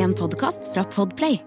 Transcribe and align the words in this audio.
En 0.00 0.14
podkast 0.14 0.60
fra 0.74 0.84
Podplay. 0.84 1.42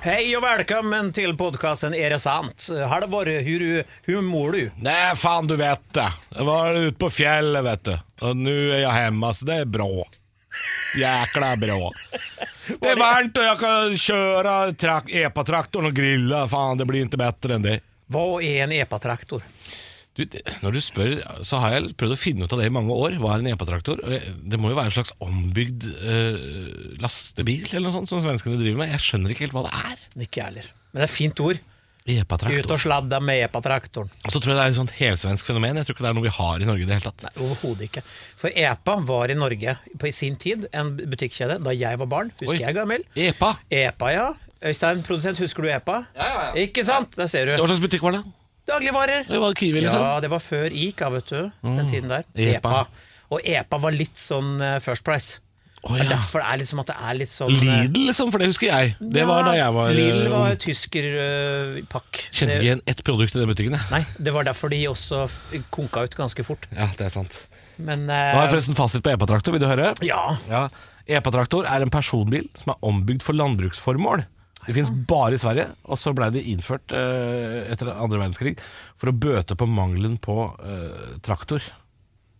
Hei 0.00 0.30
og 0.32 0.40
velkommen 0.46 1.10
til 1.12 1.34
podcasten 1.36 1.92
Er 1.92 2.14
det 2.14 2.22
sant? 2.22 2.70
Har 2.88 3.04
det 3.04 3.10
vært 3.12 3.44
hur, 3.44 3.64
hur 4.08 4.24
mår 4.24 4.56
du? 4.56 4.62
Nei, 4.86 5.12
faen, 5.20 5.50
du 5.50 5.58
vet 5.60 5.84
det. 5.92 6.08
Jeg 6.32 6.48
var 6.48 6.80
ute 6.80 6.96
på 7.04 7.12
fjellet, 7.18 7.66
vet 7.68 7.84
du. 7.90 7.92
Og 8.24 8.40
nå 8.40 8.56
er 8.70 8.80
jeg 8.86 8.96
hjemme, 9.02 9.34
så 9.36 9.50
det 9.50 9.60
er 9.60 9.70
bra. 9.76 9.90
Jækla 11.02 11.54
bra. 11.60 11.78
Det 12.72 12.92
er 12.94 13.04
varmt 13.04 13.44
og 13.44 13.48
jeg 13.50 13.62
kan 13.66 14.02
kjøre 14.08 14.58
epa-traktoren 15.26 15.92
og 15.92 16.00
grille. 16.00 16.46
Faen, 16.48 16.80
det 16.80 16.88
blir 16.88 17.04
ikke 17.04 17.20
bedre 17.26 17.60
enn 17.60 17.68
det. 17.68 17.80
Hva 18.08 18.28
er 18.40 18.64
en 18.64 18.78
epatraktor? 18.80 19.44
Du, 20.12 20.26
når 20.60 20.76
du 20.76 20.80
spør, 20.84 21.14
så 21.46 21.58
har 21.62 21.72
jeg 21.76 21.94
prøvd 21.96 22.12
å 22.12 22.20
finne 22.20 22.44
ut 22.44 22.52
av 22.52 22.60
det 22.60 22.68
i 22.68 22.74
mange 22.74 22.92
år. 22.92 23.16
Hva 23.22 23.32
er 23.32 23.44
en 23.44 23.52
epatraktor? 23.54 24.02
Det 24.04 24.60
må 24.60 24.68
jo 24.72 24.76
være 24.76 24.90
en 24.92 24.96
slags 24.98 25.14
ombygd 25.24 25.86
uh, 25.88 26.96
lastebil 27.00 27.70
eller 27.70 27.88
noe 27.88 27.96
sånt 27.96 28.12
som 28.12 28.20
svenskene 28.20 28.60
driver 28.60 28.82
med. 28.82 28.92
Jeg 28.92 29.06
skjønner 29.06 29.32
ikke 29.32 29.46
helt 29.46 29.56
hva 29.56 29.64
det 29.70 29.76
er. 29.78 30.02
Ikke 30.26 30.42
jeg 30.42 30.48
heller. 30.50 30.72
Men 30.92 31.00
det 31.00 31.06
er 31.06 31.08
et 31.08 31.16
fint 31.16 31.44
ord. 31.44 31.62
Ut 32.02 32.10
Epatraktor. 32.18 32.74
og 32.74 32.80
sladda 32.82 33.20
med 33.22 33.44
epatraktoren. 33.44 34.08
Og 34.26 34.32
så 34.34 34.40
tror 34.42 34.52
jeg 34.52 34.58
det 34.58 34.62
er 34.64 34.72
et 34.72 34.78
sånt 34.80 34.94
helsvensk 34.96 35.46
fenomen. 35.46 35.78
Jeg 35.78 35.86
tror 35.86 35.94
ikke 35.94 36.04
det 36.04 36.10
er 36.10 36.16
noe 36.18 36.26
vi 36.26 36.34
har 36.34 36.64
i 36.64 36.66
Norge 36.66 36.82
i 36.82 36.88
det 36.88 36.96
hele 36.96 37.12
tatt. 37.12 37.22
Nei, 37.28 37.32
overhodet 37.46 37.86
ikke. 37.86 38.02
For 38.40 38.50
EPA 38.64 38.96
var 39.06 39.30
i 39.30 39.36
Norge 39.38 39.76
på 40.02 40.10
i 40.10 40.14
sin 40.16 40.34
tid 40.34 40.66
en 40.74 40.96
butikkjede 40.98 41.60
da 41.62 41.76
jeg 41.76 42.00
var 42.02 42.10
barn. 42.10 42.34
Husker 42.42 42.58
Oi. 42.58 42.64
jeg 42.64 42.76
gammel? 42.76 43.06
Epa. 43.14 43.54
EPA, 43.70 44.10
ja. 44.16 44.28
Øystein, 44.66 45.06
produsent, 45.06 45.38
husker 45.42 45.62
du 45.62 45.70
EPA? 45.70 46.02
Ikke 46.58 46.82
sant? 46.86 47.14
Der 47.18 47.30
ser 47.30 47.46
du. 47.46 47.54
Hva 47.54 47.70
slags 47.70 47.86
butikk 47.86 48.02
var 48.04 48.18
det? 48.18 48.24
Dagligvarer. 48.68 49.24
Det 49.28 49.40
var 49.42 49.54
Kiwi, 49.58 49.80
liksom. 49.82 50.02
Ja, 50.04 50.18
det 50.22 50.30
var 50.32 50.42
før 50.42 50.68
ICA, 50.70 51.08
vet 51.16 51.32
du. 51.32 51.40
Den 51.64 51.88
tiden 51.90 52.12
der. 52.12 52.28
EPA. 52.34 52.84
Og 53.32 53.40
EPA 53.48 53.80
var 53.80 53.96
litt 53.96 54.20
sånn 54.20 54.60
eh, 54.62 54.76
First 54.84 55.06
Price. 55.06 55.40
Oh, 55.82 55.96
er 55.98 56.04
ja. 56.04 56.12
derfor 56.12 56.38
det 56.38 56.46
er 56.46 56.58
liksom 56.60 56.78
at 56.78 56.90
det 56.92 56.94
er 56.94 57.16
litt 57.18 57.30
sånn 57.32 57.50
eh, 57.50 57.62
Lidl, 57.66 58.04
liksom, 58.06 58.28
for 58.30 58.38
det 58.38 58.46
husker 58.52 58.68
jeg. 58.68 58.92
Det 59.16 59.24
var 59.26 59.48
da 59.48 59.54
jeg 59.56 59.74
var 59.74 59.96
Lidl 59.96 60.20
eh, 60.20 60.30
var 60.30 60.58
tyskerpakk. 60.62 62.20
Kjente 62.28 62.58
ikke 62.60 62.68
igjen 62.68 62.84
ett 62.92 63.02
produkt 63.02 63.34
i 63.34 63.40
den 63.40 63.50
butikken. 63.50 63.74
jeg. 63.74 63.88
Nei, 63.90 64.02
det 64.22 64.34
var 64.36 64.46
derfor 64.46 64.70
de 64.70 64.78
også 64.92 65.24
konka 65.74 66.04
ut 66.06 66.14
ganske 66.20 66.46
fort. 66.46 66.68
Ja, 66.70 66.86
det 66.98 67.08
er 67.08 67.14
sant. 67.16 67.34
Men 67.82 68.06
Nå 68.06 68.14
har 68.14 68.44
jeg 68.44 68.52
eh, 68.52 68.54
forresten 68.54 68.78
fasit 68.78 69.02
på 69.02 69.10
epatraktor, 69.10 69.56
vil 69.56 69.64
du 69.64 69.66
høre? 69.66 69.90
Ja. 70.06 70.22
Ja. 70.52 70.68
Epatraktor 71.18 71.66
er 71.66 71.82
en 71.82 71.90
personbil 71.90 72.46
som 72.60 72.76
er 72.76 72.86
ombygd 72.92 73.26
for 73.26 73.34
landbruksformål. 73.34 74.22
Det 74.66 74.74
finnes 74.76 74.92
bare 75.10 75.36
i 75.36 75.40
Sverige, 75.42 75.68
og 75.90 75.98
så 75.98 76.12
blei 76.14 76.28
det 76.34 76.44
innført 76.52 76.94
eh, 76.94 77.62
etter 77.72 77.90
andre 77.92 78.20
verdenskrig 78.20 78.56
for 79.00 79.10
å 79.10 79.16
bøte 79.16 79.56
på 79.58 79.66
mangelen 79.66 80.18
på 80.22 80.36
eh, 80.62 81.16
traktor. 81.26 81.64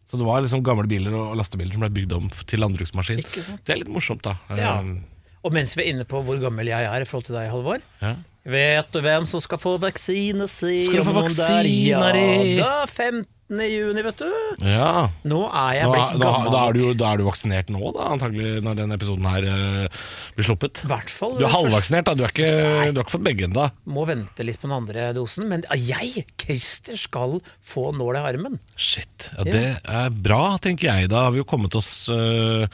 Så 0.06 0.20
det 0.20 0.27
var 0.28 0.45
liksom 0.45 0.62
gamle 0.67 0.87
biler 0.87 1.15
og 1.17 1.34
lastebiler 1.41 1.75
som 1.75 1.83
blei 1.83 1.95
bygd 1.97 2.15
om 2.19 2.28
til 2.47 2.62
landbruksmaskin. 2.62 3.23
Ikke 3.25 3.43
sant? 3.47 3.65
Det 3.67 3.75
er 3.75 3.83
litt 3.83 3.91
morsomt, 3.91 4.23
da. 4.27 4.37
Ja. 4.55 4.77
Eh, 4.78 5.00
og 5.43 5.55
mens 5.56 5.75
vi 5.75 5.83
er 5.83 5.95
inne 5.97 6.06
på 6.06 6.20
hvor 6.23 6.39
gammel 6.39 6.70
jeg 6.70 6.87
er 6.87 7.03
i 7.03 7.09
forhold 7.09 7.27
til 7.27 7.34
deg, 7.34 7.48
Halvor 7.50 7.83
ja. 8.03 8.15
Vet 8.43 8.89
du 8.95 8.98
hvem 9.03 9.27
som 9.31 9.43
skal 9.43 9.59
få 9.62 9.77
vaksine, 9.83 10.47
sier 10.50 10.87
Skal 10.87 11.03
du 11.03 11.06
få 11.06 11.15
vaksiner 11.15 12.19
i? 12.19 12.56
Ja, 12.59 12.62
da 12.62 12.87
50 12.91 13.27
19.6, 13.53 14.03
vet 14.06 14.22
du. 14.22 14.64
Ja. 14.67 14.89
Nå 15.28 15.41
er 15.48 15.77
jeg 15.78 15.91
blitt 15.92 16.17
da, 16.17 16.19
gammel. 16.25 16.48
Da, 16.48 16.55
da, 16.55 16.62
er 16.64 16.77
du, 16.77 16.83
da, 16.98 17.12
er 17.12 17.20
du, 17.20 17.25
vaksinert 17.28 17.72
nå, 17.75 17.83
da, 17.97 18.09
antagelig, 18.17 18.56
når 18.67 18.81
den 18.81 18.97
episoden 18.97 19.28
her 19.31 19.47
uh, 19.47 20.03
blir 20.36 20.48
sluppet. 20.48 20.83
Hvertfall, 20.89 21.39
du 21.39 21.47
er 21.47 21.55
halvvaksinert, 21.55 22.09
da. 22.09 22.17
Du, 22.19 22.25
er 22.27 22.34
ikke, 22.34 22.50
du 22.50 23.00
har 23.00 23.05
ikke 23.05 23.17
fått 23.19 23.27
begge 23.28 23.47
ennå. 23.48 23.69
Må 23.92 24.06
vente 24.09 24.47
litt 24.47 24.61
på 24.62 24.69
den 24.70 24.77
andre 24.81 25.09
dosen. 25.17 25.48
Men 25.53 25.64
jeg, 25.78 26.27
Christer, 26.41 26.98
skal 27.00 27.39
få 27.61 27.91
nål 27.97 28.20
i 28.20 28.27
armen. 28.33 28.61
Shit. 28.77 29.31
Ja, 29.36 29.48
det 29.48 29.66
er 29.81 30.12
bra, 30.12 30.44
tenker 30.62 30.92
jeg. 30.92 31.12
Da 31.12 31.27
har 31.27 31.34
vi 31.34 31.42
jo 31.42 31.48
kommet 31.48 31.77
oss 31.78 31.92
uh, 32.12 32.69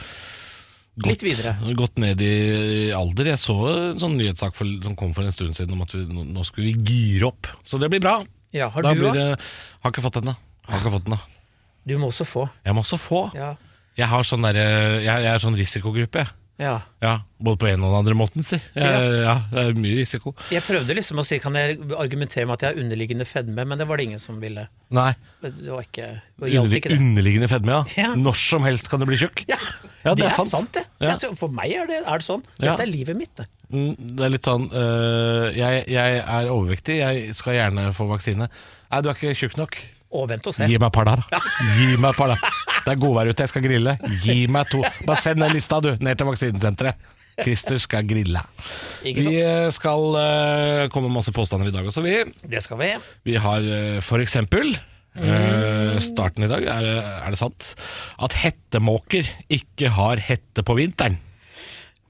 Gått, 0.99 1.23
gått, 1.79 2.01
ned 2.03 2.23
i 2.27 2.91
alder. 2.97 3.31
Jeg 3.31 3.39
så 3.39 3.55
en 3.71 4.01
sånn 4.03 4.17
nyhetssak 4.19 4.57
for, 4.59 4.67
som 4.83 4.97
kom 4.99 5.13
for 5.15 5.27
en 5.27 5.35
stund 5.35 5.55
siden 5.55 5.77
om 5.77 5.85
at 5.85 5.95
vi, 5.95 6.03
nå 6.11 6.43
skulle 6.47 6.73
vi 6.73 6.91
gire 6.91 7.29
opp. 7.31 7.51
Så 7.63 7.79
det 7.79 7.91
blir 7.93 8.03
bra. 8.03 8.19
Ja, 8.55 8.71
har 8.73 8.83
da 8.83 8.95
du 8.97 9.05
blir, 9.05 9.15
det, 9.15 9.39
Har 9.85 9.93
ikke 9.93 10.03
fått 10.03 10.19
ennå. 10.23 10.35
Har 10.69 10.79
ikke 10.83 10.95
fått 10.99 11.07
den, 11.09 11.17
da. 11.17 11.21
Du 11.89 11.97
må 11.99 12.11
også 12.13 12.27
få. 12.29 12.49
Jeg 12.67 12.75
må 12.77 12.83
også 12.85 12.99
få. 13.01 13.23
Ja. 13.37 13.55
Jeg, 13.99 14.07
har 14.11 14.23
sånn 14.29 14.45
der, 14.45 14.59
jeg, 14.61 15.07
jeg 15.09 15.33
er 15.33 15.41
sånn 15.43 15.57
risikogruppe, 15.59 16.21
jeg. 16.23 16.29
ja. 16.61 16.75
Ja, 17.03 17.13
både 17.41 17.59
på 17.63 17.69
en 17.71 17.83
og 17.87 17.93
den 17.93 17.99
andre 18.01 18.15
måten, 18.19 18.43
si. 18.47 18.59
Ja. 18.77 19.37
det 19.51 19.63
er 19.63 19.77
mye 19.79 19.97
risiko. 20.01 20.35
Jeg 20.53 20.63
prøvde 20.67 20.95
liksom 20.99 21.19
å 21.23 21.25
si 21.27 21.39
Kan 21.43 21.55
jeg 21.59 21.79
argumentere 21.97 22.45
med 22.47 22.59
at 22.59 22.65
jeg 22.67 22.75
har 22.75 22.83
underliggende 22.83 23.25
fedme, 23.31 23.65
men 23.65 23.79
det 23.81 23.87
var 23.89 23.97
det 24.01 24.07
ingen 24.11 24.21
som 24.23 24.39
ville. 24.43 24.67
Nei. 24.95 25.13
Det 25.43 25.71
var 25.71 25.87
ikke 25.87 26.09
Det 26.43 26.51
gjaldt 26.53 26.77
ikke 26.81 26.93
det. 26.93 26.99
underliggende 27.01 27.49
fedme, 27.51 27.81
ja. 27.97 28.13
Når 28.19 28.39
som 28.43 28.67
helst 28.69 28.91
kan 28.93 29.01
du 29.03 29.07
bli 29.09 29.19
tjukk. 29.23 29.45
Ja, 29.51 29.59
Ja, 30.05 30.15
det, 30.15 30.27
er 30.29 30.35
sant, 30.47 30.73
det. 30.77 30.85
Ja. 31.03 31.17
Tror- 31.19 31.37
For 31.39 31.49
meg 31.53 31.73
er 31.75 31.87
det, 31.91 32.03
er 32.07 32.19
det 32.23 32.27
sånn. 32.29 32.43
Dette 32.59 32.83
er 32.85 32.91
livet 32.91 33.17
mitt, 33.19 33.35
det. 33.41 33.47
Mm, 33.73 33.95
Det 34.17 34.25
er 34.25 34.31
litt 34.33 34.47
sånn 34.49 34.69
øh, 34.73 35.49
jeg, 35.59 35.85
jeg 35.93 36.21
er 36.25 36.49
overvektig, 36.53 36.99
jeg 37.03 37.35
skal 37.39 37.55
gjerne 37.59 37.91
få 37.97 38.07
vaksine. 38.11 38.47
Nei, 38.91 39.01
du 39.03 39.11
er 39.11 39.15
ikke 39.19 39.35
tjukk 39.37 39.57
nok. 39.61 39.79
Og 40.09 40.25
vent 40.31 40.47
og 40.49 40.55
se. 40.57 40.65
Gi 40.71 40.79
meg 40.81 40.93
par 40.95 41.05
der, 41.09 41.21
da. 41.29 41.41
Gi 41.77 41.99
meg 42.01 42.17
par 42.17 42.33
der. 42.33 42.41
Det 42.87 42.95
er 42.95 43.01
godvær 43.01 43.29
ute, 43.29 43.45
jeg 43.45 43.53
skal 43.53 43.65
grille. 43.65 43.95
Gi 44.25 44.41
meg 44.53 44.71
to. 44.71 44.81
Bare 45.05 45.21
send 45.21 45.43
den 45.45 45.53
lista, 45.53 45.81
du, 45.85 45.91
ned 46.01 46.17
til 46.17 46.29
vaksinesenteret. 46.31 47.09
Christer 47.39 47.79
skal 47.83 48.07
grille. 48.09 48.41
Ikke 49.07 49.23
Vi 49.23 49.27
sant? 49.29 49.37
Vi 49.37 49.75
skal 49.77 50.07
uh, 50.17 50.89
komme 50.91 51.11
med 51.11 51.21
masse 51.21 51.35
påstander 51.35 51.71
i 51.71 51.75
dag 51.75 51.87
også, 51.87 52.03
vi. 52.03 52.17
Det 52.43 52.65
skal 52.65 52.81
vi. 52.81 52.91
Vi 53.29 53.37
har 53.39 53.63
uh, 53.63 54.01
for 54.03 54.25
eksempel 54.25 54.73
uh, 54.75 56.01
Starten 56.03 56.49
i 56.49 56.51
dag, 56.51 56.67
er, 56.67 56.89
er 57.21 57.31
det 57.35 57.39
sant? 57.39 57.75
At 58.19 58.35
hettemåker 58.43 59.29
ikke 59.55 59.93
har 59.95 60.25
hette 60.25 60.65
på 60.67 60.79
vinteren. 60.81 61.21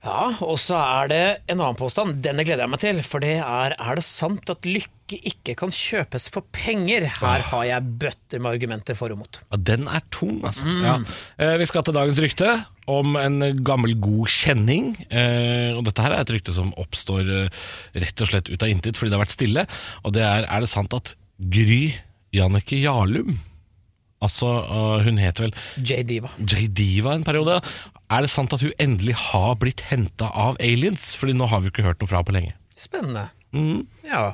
Ja, 0.04 0.30
og 0.46 0.60
så 0.62 0.78
er 0.78 1.08
det 1.10 1.22
en 1.50 1.58
annen 1.58 1.78
påstand. 1.78 2.20
Denne 2.22 2.44
gleder 2.46 2.64
jeg 2.64 2.70
meg 2.70 2.82
til. 2.82 3.00
For 3.02 3.24
det 3.24 3.38
er 3.42 3.74
Er 3.74 3.98
det 3.98 4.04
sant 4.06 4.50
at 4.52 4.66
lykke 4.68 4.94
ikke 5.08 5.54
kan 5.58 5.72
kjøpes 5.74 6.28
for 6.30 6.46
penger? 6.54 7.06
Her 7.18 7.42
har 7.50 7.64
jeg 7.64 7.98
bøtter 8.02 8.42
med 8.42 8.52
argumenter 8.58 8.94
for 8.98 9.10
og 9.14 9.22
mot. 9.22 9.40
Ja, 9.50 9.58
den 9.72 9.88
er 9.88 10.04
tung, 10.14 10.38
altså. 10.44 10.68
Ja. 10.84 10.98
Eh, 11.40 11.56
vi 11.58 11.66
skal 11.66 11.82
til 11.82 11.96
dagens 11.96 12.20
rykte 12.22 12.52
om 12.88 13.16
en 13.16 13.40
gammel, 13.64 13.96
god 14.00 14.28
kjenning. 14.32 14.94
Eh, 15.10 15.74
og 15.74 15.82
dette 15.88 16.04
her 16.04 16.14
er 16.14 16.22
et 16.22 16.34
rykte 16.36 16.54
som 16.54 16.70
oppstår 16.78 17.24
eh, 17.24 17.60
rett 17.98 18.22
og 18.22 18.30
slett 18.30 18.52
ut 18.52 18.62
av 18.62 18.70
intet 18.70 19.00
fordi 19.00 19.10
det 19.10 19.18
har 19.18 19.26
vært 19.26 19.38
stille. 19.38 19.66
Og 20.04 20.14
det 20.14 20.24
er 20.28 20.46
er 20.48 20.64
det 20.64 20.70
sant 20.70 20.94
at 20.94 21.16
Gry 21.38 21.96
Jannicke 22.34 22.78
Jarlum 22.78 23.38
Altså, 24.18 24.48
hun 25.06 25.20
heter 25.22 25.44
vel 25.46 25.52
J. 25.78 26.02
Diva. 26.02 26.32
J. 26.42 26.66
Diva 26.74 27.12
en 27.14 27.22
periode. 27.22 27.60
Er 28.08 28.24
det 28.24 28.30
sant 28.32 28.54
at 28.56 28.62
hun 28.64 28.72
endelig 28.80 29.14
har 29.20 29.58
blitt 29.60 29.82
henta 29.90 30.30
av 30.32 30.56
aliens? 30.64 31.10
Fordi 31.18 31.34
nå 31.36 31.48
har 31.50 31.60
vi 31.60 31.68
ikke 31.72 31.84
hørt 31.84 32.00
noe 32.00 32.08
fra 32.08 32.22
på 32.24 32.32
lenge. 32.32 32.54
Spennende. 32.78 33.26
Ja. 34.06 34.30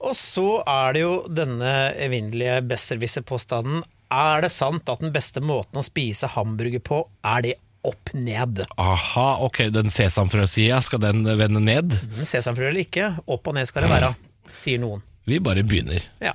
Og 0.00 0.12
så 0.16 0.60
er 0.68 0.96
det 0.96 1.02
jo 1.06 1.14
denne 1.32 1.72
evinnelige 1.96 2.58
besserwisser-påstanden. 2.68 3.82
Er 4.12 4.44
det 4.44 4.50
sant 4.52 4.88
at 4.92 5.00
den 5.04 5.14
beste 5.14 5.40
måten 5.44 5.80
å 5.80 5.84
spise 5.86 6.28
hamburger 6.34 6.82
på, 6.84 7.00
er 7.24 7.44
det 7.46 7.54
opp 7.86 8.12
ned? 8.12 8.64
Aha, 8.80 9.26
ok, 9.46 9.62
den 9.72 9.88
sesamfrøsida, 9.94 10.82
skal 10.84 11.00
den 11.04 11.22
vende 11.24 11.62
ned? 11.64 11.96
Mm, 12.18 12.24
Sesamfrø 12.28 12.68
eller 12.68 12.84
ikke, 12.84 13.12
opp 13.24 13.48
og 13.48 13.56
ned 13.56 13.70
skal 13.70 13.86
det 13.86 13.92
være, 13.94 14.12
sier 14.52 14.82
noen. 14.82 15.00
Vi 15.30 15.38
bare 15.40 15.64
begynner. 15.64 16.04
Ja. 16.20 16.34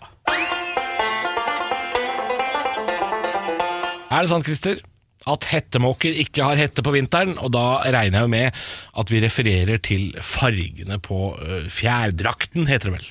Er 4.09 4.23
det 4.23 4.31
sant, 4.31 4.47
Christer? 4.47 4.79
At 5.25 5.47
hettemåker 5.49 6.13
ikke 6.21 6.45
har 6.45 6.59
hette 6.59 6.83
på 6.85 6.93
vinteren, 6.93 7.33
og 7.41 7.49
da 7.55 7.81
regner 7.81 8.19
jeg 8.19 8.27
jo 8.27 8.33
med 8.35 8.63
at 9.01 9.11
vi 9.13 9.21
refererer 9.23 9.81
til 9.81 10.11
fargene 10.21 10.99
på 11.01 11.33
øh, 11.41 11.65
fjærdrakten, 11.73 12.67
heter 12.69 12.91
det 12.91 12.97
vel. 12.99 13.07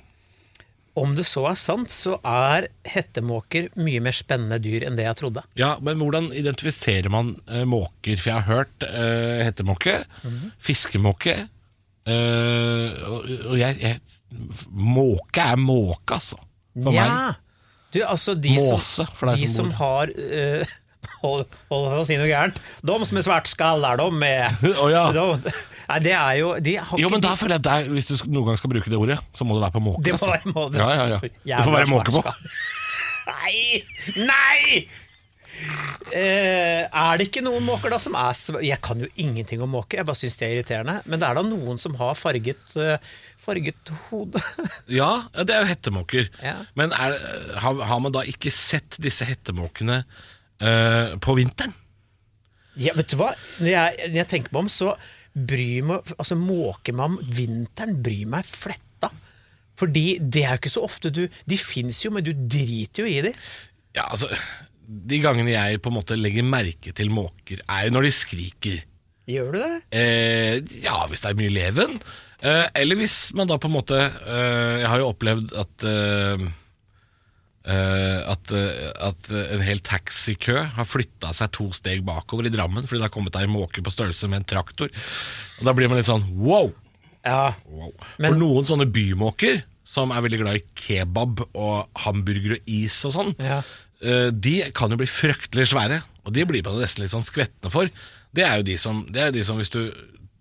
Om 0.94 1.16
det 1.18 1.24
så 1.26 1.42
er 1.50 1.56
sant, 1.58 1.90
så 1.90 2.20
er 2.22 2.68
hettemåker 2.86 3.72
mye 3.82 3.98
mer 4.04 4.14
spennende 4.14 4.60
dyr 4.62 4.84
enn 4.86 4.94
det 4.94 5.08
jeg 5.08 5.18
trodde. 5.18 5.42
Ja, 5.58 5.72
men 5.82 5.98
hvordan 5.98 6.28
identifiserer 6.30 7.10
man 7.10 7.32
uh, 7.50 7.64
måker? 7.66 8.14
For 8.14 8.30
jeg 8.30 8.36
har 8.36 8.46
hørt 8.46 8.86
uh, 8.86 9.42
hettemåke, 9.42 9.96
fiskemåke 10.62 11.34
uh, 11.42 12.88
og, 13.10 13.26
og 13.50 13.58
jeg, 13.58 13.80
jeg 13.82 13.98
Måke 14.74 15.42
er 15.42 15.58
måke, 15.62 16.16
altså. 16.16 16.38
For 16.74 16.90
meg. 16.90 17.10
Nja. 17.10 17.34
Du, 17.94 18.00
altså 18.02 18.32
de 18.34 18.56
Måse, 18.56 19.04
som, 19.04 19.12
for 19.14 19.30
deg 19.30 19.44
de 19.44 19.46
som 19.46 19.68
som 19.68 19.68
bor. 19.70 19.76
har 19.78 20.14
Hold 21.22 21.46
hold 21.70 22.00
å 22.00 22.06
si 22.08 22.18
noe 22.20 22.28
gærent. 22.30 22.60
De 22.84 22.98
som 23.08 23.20
er 23.20 23.26
svært 23.26 23.50
skaller, 23.50 24.00
de 24.00 24.08
med 24.14 24.64
oh, 24.82 24.90
ja. 24.92 25.06
de, 25.14 25.54
Nei, 25.84 26.00
det 26.04 26.14
er 26.16 26.40
jo 26.40 26.50
de 26.64 26.76
har 26.80 27.00
Jo, 27.00 27.10
men 27.12 27.22
da 27.24 27.34
føler 27.36 27.58
jeg 27.58 27.64
at 27.64 27.68
der, 27.68 27.92
Hvis 27.92 28.08
du 28.08 28.14
noen 28.32 28.50
gang 28.50 28.60
skal 28.60 28.72
bruke 28.72 28.90
det 28.92 29.00
ordet, 29.00 29.18
så 29.36 29.46
må 29.46 29.58
det 29.58 29.66
være 29.66 29.76
på 29.76 29.84
måke. 29.84 30.04
Det 30.06 30.16
må 30.16 30.20
altså. 30.20 30.32
være 30.32 30.54
måte. 30.56 30.80
Ja, 30.80 30.90
ja, 30.96 31.06
ja. 31.16 31.56
Det 31.58 31.64
får 31.68 31.78
være 31.78 31.90
måke 31.92 32.14
på. 32.14 32.24
Nei! 33.24 33.82
Nei! 34.28 34.84
Eh, 36.14 36.82
er 36.84 37.18
det 37.18 37.28
ikke 37.28 37.42
noen 37.44 37.62
måker 37.64 37.92
da 37.94 37.98
som 38.02 38.16
er 38.18 38.34
Jeg 38.64 38.80
kan 38.84 39.00
jo 39.00 39.08
ingenting 39.20 39.62
om 39.64 39.70
måker, 39.72 40.00
jeg 40.00 40.08
bare 40.08 40.18
syns 40.18 40.36
det 40.40 40.46
er 40.48 40.56
irriterende. 40.58 40.98
Men 41.06 41.22
det 41.22 41.28
er 41.28 41.38
da 41.38 41.44
noen 41.46 41.80
som 41.80 41.96
har 42.00 42.16
farget, 42.18 42.74
eh, 42.80 43.14
farget 43.44 43.94
hode. 44.10 44.42
Ja, 45.00 45.26
det 45.40 45.54
er 45.54 45.64
jo 45.64 45.70
hettemåker. 45.70 46.30
Ja. 46.42 46.58
Men 46.78 46.94
er, 46.96 47.16
har, 47.62 47.84
har 47.88 48.02
man 48.02 48.14
da 48.14 48.24
ikke 48.28 48.52
sett 48.54 48.98
disse 49.02 49.26
hettemåkene 49.28 50.02
eh, 50.60 51.14
på 51.22 51.36
vinteren? 51.38 51.74
Ja, 52.80 52.94
vet 52.98 53.12
du 53.12 53.18
hva? 53.20 53.32
Når 53.60 53.70
jeg, 53.70 54.08
når 54.10 54.18
jeg 54.18 54.30
tenker 54.30 54.54
meg 54.54 54.64
om, 54.64 54.72
så 54.72 54.94
bryr 55.34 55.86
meg 55.86 56.14
Altså 56.14 56.36
måker 56.38 56.94
meg 56.94 57.12
om 57.12 57.20
vinteren, 57.34 58.00
bryr 58.02 58.26
meg 58.30 58.48
fletta. 58.48 59.10
Fordi 59.78 60.04
det 60.22 60.44
er 60.44 60.54
jo 60.54 60.62
ikke 60.62 60.74
så 60.74 60.84
ofte 60.86 61.10
du 61.14 61.24
De 61.26 61.58
fins 61.58 62.04
jo, 62.04 62.12
men 62.14 62.26
du 62.26 62.32
driter 62.34 63.04
jo 63.04 63.10
i 63.10 63.20
dem. 63.28 63.38
Ja, 63.94 64.08
altså 64.08 64.30
De 64.84 65.20
gangene 65.22 65.54
jeg 65.54 65.82
på 65.82 65.90
en 65.90 65.98
måte 65.98 66.18
legger 66.18 66.46
merke 66.46 66.94
til 66.94 67.14
måker, 67.14 67.62
er 67.66 67.86
jo 67.86 67.94
når 67.96 68.08
de 68.08 68.12
skriker. 68.14 68.82
Gjør 69.30 69.54
du 69.54 69.56
det? 69.62 69.74
Eh, 69.96 70.58
ja, 70.84 70.98
hvis 71.08 71.22
det 71.24 71.30
er 71.30 71.38
mye 71.38 71.52
leven. 71.54 71.96
Eh, 72.44 72.66
eller 72.76 72.98
hvis 73.00 73.16
man 73.38 73.48
da 73.48 73.56
på 73.56 73.70
en 73.70 73.72
måte 73.72 73.96
eh, 73.96 74.82
Jeg 74.82 74.88
har 74.90 75.00
jo 75.00 75.06
opplevd 75.14 75.54
at 75.56 75.86
eh, 77.66 78.20
at, 78.30 78.52
uh, 78.52 79.08
at 79.08 79.28
en 79.32 79.62
hel 79.64 79.80
taxikø 79.84 80.56
har 80.76 80.88
flytta 80.88 81.32
seg 81.36 81.52
to 81.56 81.70
steg 81.76 82.02
bakover 82.06 82.46
i 82.48 82.52
Drammen 82.54 82.84
fordi 82.86 83.00
det 83.00 83.08
har 83.08 83.14
kommet 83.14 83.36
ei 83.40 83.46
måke 83.50 83.82
på 83.84 83.92
størrelse 83.94 84.28
med 84.28 84.42
en 84.42 84.48
traktor. 84.54 84.90
Og 85.58 85.64
Da 85.68 85.72
blir 85.76 85.88
man 85.88 85.98
litt 86.00 86.10
sånn 86.10 86.26
wow! 86.36 86.72
Ja. 87.24 87.54
wow. 87.66 87.92
Men- 88.18 88.34
For 88.34 88.40
noen 88.42 88.66
sånne 88.68 88.88
bymåker, 88.92 89.62
som 89.84 90.10
er 90.12 90.20
veldig 90.24 90.40
glad 90.42 90.58
i 90.60 90.64
kebab 90.76 91.40
og 91.54 91.88
hamburger 92.04 92.58
og 92.58 92.68
is 92.68 92.98
og 93.08 93.12
sånn, 93.16 93.34
Ja. 93.40 93.62
uh, 94.04 94.30
de 94.30 94.70
kan 94.76 94.90
jo 94.92 94.96
bli 95.00 95.06
fryktelig 95.08 95.70
svære. 95.72 96.02
Og 96.24 96.32
de 96.32 96.44
blir 96.48 96.62
man 96.64 96.80
nesten 96.80 97.02
litt 97.04 97.12
sånn 97.12 97.24
skvettende 97.24 97.70
for. 97.72 97.88
Det 98.34 98.44
er 98.44 98.56
jo 98.60 98.62
de 98.66 98.76
som, 98.80 99.04
det 99.12 99.20
er 99.22 99.26
jo 99.30 99.38
de 99.38 99.44
som 99.44 99.56
hvis, 99.60 99.68
du, 99.70 99.92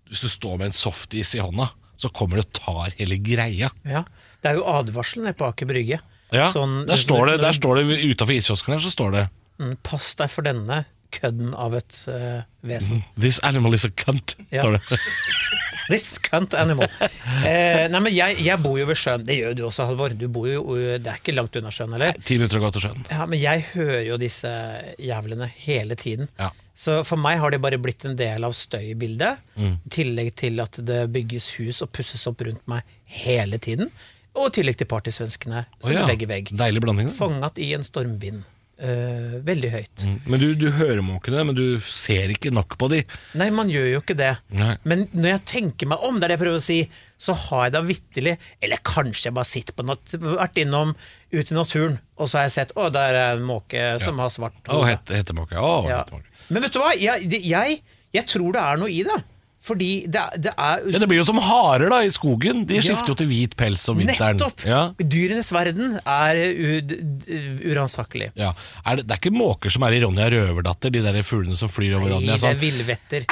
hvis 0.08 0.20
du 0.24 0.28
står 0.32 0.58
med 0.58 0.66
en 0.70 0.76
softis 0.76 1.34
i 1.36 1.42
hånda, 1.44 1.70
så 1.96 2.08
kommer 2.12 2.36
du 2.40 2.42
og 2.42 2.52
tar 2.56 2.94
hele 2.98 3.16
greia. 3.22 3.70
ja. 3.84 4.04
Det 4.42 4.50
er 4.50 4.56
jo 4.58 4.64
advarselen 4.68 5.32
på 5.32 5.46
Aker 5.48 5.64
Brygge. 5.70 6.00
Ja, 6.32 6.48
Sånn- 6.52 6.86
der 6.88 6.96
står 6.96 7.26
det, 7.32 7.40
der 7.44 7.52
står 7.52 7.76
det 7.82 7.98
utafor 8.14 8.34
iskiosken 8.34 8.74
her, 8.74 8.80
så 8.80 8.90
står 8.94 9.12
det 9.12 9.28
Mm, 9.60 9.76
Pass 9.86 10.14
deg 10.18 10.30
for 10.32 10.42
denne 10.42 10.84
kødden 11.14 11.52
av 11.54 11.74
et 11.78 11.94
uh, 12.10 12.40
vesen. 12.66 13.04
This 13.16 13.38
animal 13.46 13.72
is 13.76 13.84
a 13.84 13.90
cunt, 13.94 14.34
Ja. 14.50 14.62
står 14.64 14.72
det. 14.80 14.98
This 15.92 16.18
cunt 16.18 16.54
animal. 16.58 16.88
Eh, 17.44 17.84
nei, 17.92 18.00
men 18.00 18.10
jeg, 18.12 18.38
jeg 18.42 18.58
bor 18.64 18.78
jo 18.80 18.86
ved 18.88 18.96
sjøen. 18.98 19.22
Det 19.28 19.36
gjør 19.36 19.54
du 19.54 19.62
også, 19.68 19.84
Halvor. 19.86 20.14
Du 20.18 20.26
bor 20.32 20.48
jo, 20.48 20.64
det 20.74 21.06
er 21.06 21.20
ikke 21.20 21.34
langt 21.36 21.54
unna 21.60 21.70
sjøen, 21.70 21.94
eller? 21.94 22.16
Ti 22.24 22.38
minutter 22.40 22.58
å 22.58 22.64
gå 22.64 22.70
til 22.72 22.86
sjøen. 22.88 23.04
Ja, 23.12 23.26
men 23.30 23.38
jeg 23.38 23.62
hører 23.74 24.02
jo 24.08 24.16
disse 24.18 24.50
jævlene 24.98 25.46
hele 25.68 25.94
tiden. 26.00 26.26
Ja. 26.40 26.50
Så 26.74 27.04
for 27.06 27.20
meg 27.20 27.38
har 27.38 27.52
de 27.54 27.60
bare 27.62 27.78
blitt 27.78 28.02
en 28.08 28.16
del 28.18 28.42
av 28.48 28.56
støybildet. 28.58 29.38
Mm. 29.60 29.76
I 29.86 29.94
tillegg 30.00 30.32
til 30.40 30.58
at 30.64 30.80
det 30.88 31.04
bygges 31.14 31.52
hus 31.60 31.82
og 31.84 31.92
pusses 31.94 32.26
opp 32.26 32.42
rundt 32.48 32.64
meg 32.66 32.82
hele 33.22 33.60
tiden. 33.62 33.92
Og 34.34 34.50
i 34.50 34.56
tillegg 34.58 34.80
til 34.80 34.90
partysvenskene 34.90 35.62
som 35.78 35.90
oh, 35.90 35.94
ja, 35.94 36.08
vegg 36.10 36.24
i 36.26 36.30
vegg. 36.30 36.50
Deilig 36.58 36.82
blanding. 36.82 37.12
da. 37.12 37.16
Fanget 37.16 37.60
i 37.62 37.70
en 37.76 37.86
stormvind. 37.86 38.42
Uh, 38.74 39.36
veldig 39.46 39.68
høyt. 39.70 40.02
Mm. 40.02 40.14
Men 40.26 40.40
du, 40.42 40.46
du 40.58 40.64
hører 40.74 40.98
måkene, 41.06 41.44
men 41.46 41.54
du 41.54 41.78
ser 41.86 42.32
ikke 42.34 42.50
nok 42.50 42.74
på 42.80 42.88
de. 42.90 43.04
Nei, 43.38 43.46
man 43.54 43.70
gjør 43.70 43.86
jo 43.92 44.00
ikke 44.02 44.16
det. 44.18 44.32
Nei. 44.50 44.72
Men 44.82 45.04
når 45.14 45.28
jeg 45.36 45.42
tenker 45.52 45.90
meg 45.92 46.02
om, 46.02 46.18
det 46.18 46.26
er 46.26 46.32
det 46.32 46.36
jeg 46.40 46.42
prøver 46.42 46.58
å 46.58 46.64
si, 46.64 46.78
så 47.22 47.36
har 47.38 47.68
jeg 47.68 47.74
da 47.76 47.82
vitterlig 47.86 48.34
Eller 48.58 48.82
kanskje 48.84 49.28
jeg 49.28 49.36
bare 49.38 49.48
sitter 49.48 49.78
på 49.78 49.86
natt, 49.86 50.16
vært 50.18 50.58
innom 50.60 50.90
ute 51.30 51.54
i 51.54 51.56
naturen, 51.56 52.00
og 52.18 52.26
så 52.26 52.40
har 52.40 52.48
jeg 52.48 52.56
sett 52.56 52.74
å, 52.74 52.88
der 52.94 53.20
er 53.20 53.38
en 53.38 53.46
måke 53.46 53.86
som 54.02 54.18
har 54.22 54.34
svart 54.34 54.58
hode. 54.66 54.80
Oh, 54.80 54.88
het, 54.90 55.14
hettemåke. 55.22 55.54
Å, 55.54 55.76
Ja. 55.92 56.02
Men 56.50 56.66
vet 56.66 56.74
du 56.74 56.82
hva? 56.82 56.90
Jeg, 56.98 57.30
jeg, 57.46 57.78
jeg 58.12 58.28
tror 58.28 58.58
det 58.58 58.66
er 58.66 58.82
noe 58.82 58.90
i 58.92 59.00
det. 59.06 59.22
Fordi 59.64 60.04
det, 60.12 60.20
det 60.44 60.50
er 60.60 60.82
Ja, 60.92 60.98
det 61.00 61.06
blir 61.08 61.22
jo 61.22 61.24
som 61.24 61.38
harer 61.40 61.88
da, 61.88 62.02
i 62.04 62.10
skogen. 62.12 62.66
De 62.68 62.76
Ja. 62.76 62.82
skifter 62.84 63.14
jo 63.14 63.18
til 63.22 63.30
hvit 63.30 63.54
pels 63.56 63.86
om 63.88 63.96
vinteren. 64.02 64.36
Nettopp! 64.36 64.60
Ja. 64.68 64.82
Dyrenes 65.00 65.48
verden 65.56 65.94
er 66.04 66.36
uransakelig. 67.70 68.30
Ja. 68.36 68.52
Er 68.84 68.96
det, 69.00 69.06
det 69.08 69.16
er 69.16 69.22
ikke 69.22 69.32
måker 69.34 69.72
som 69.72 69.86
er 69.86 69.96
i 69.96 70.00
Ronja 70.04 70.28
Røverdatter, 70.34 70.92
de 70.92 71.02
der 71.04 71.20
fuglene 71.26 71.56
som 71.58 71.70
flyr 71.72 71.96
over 71.98 72.12
Nei, 72.12 72.20
det 72.26 72.34
er 72.36 72.42
sånn. 72.44 72.60
villvetter. 72.60 73.24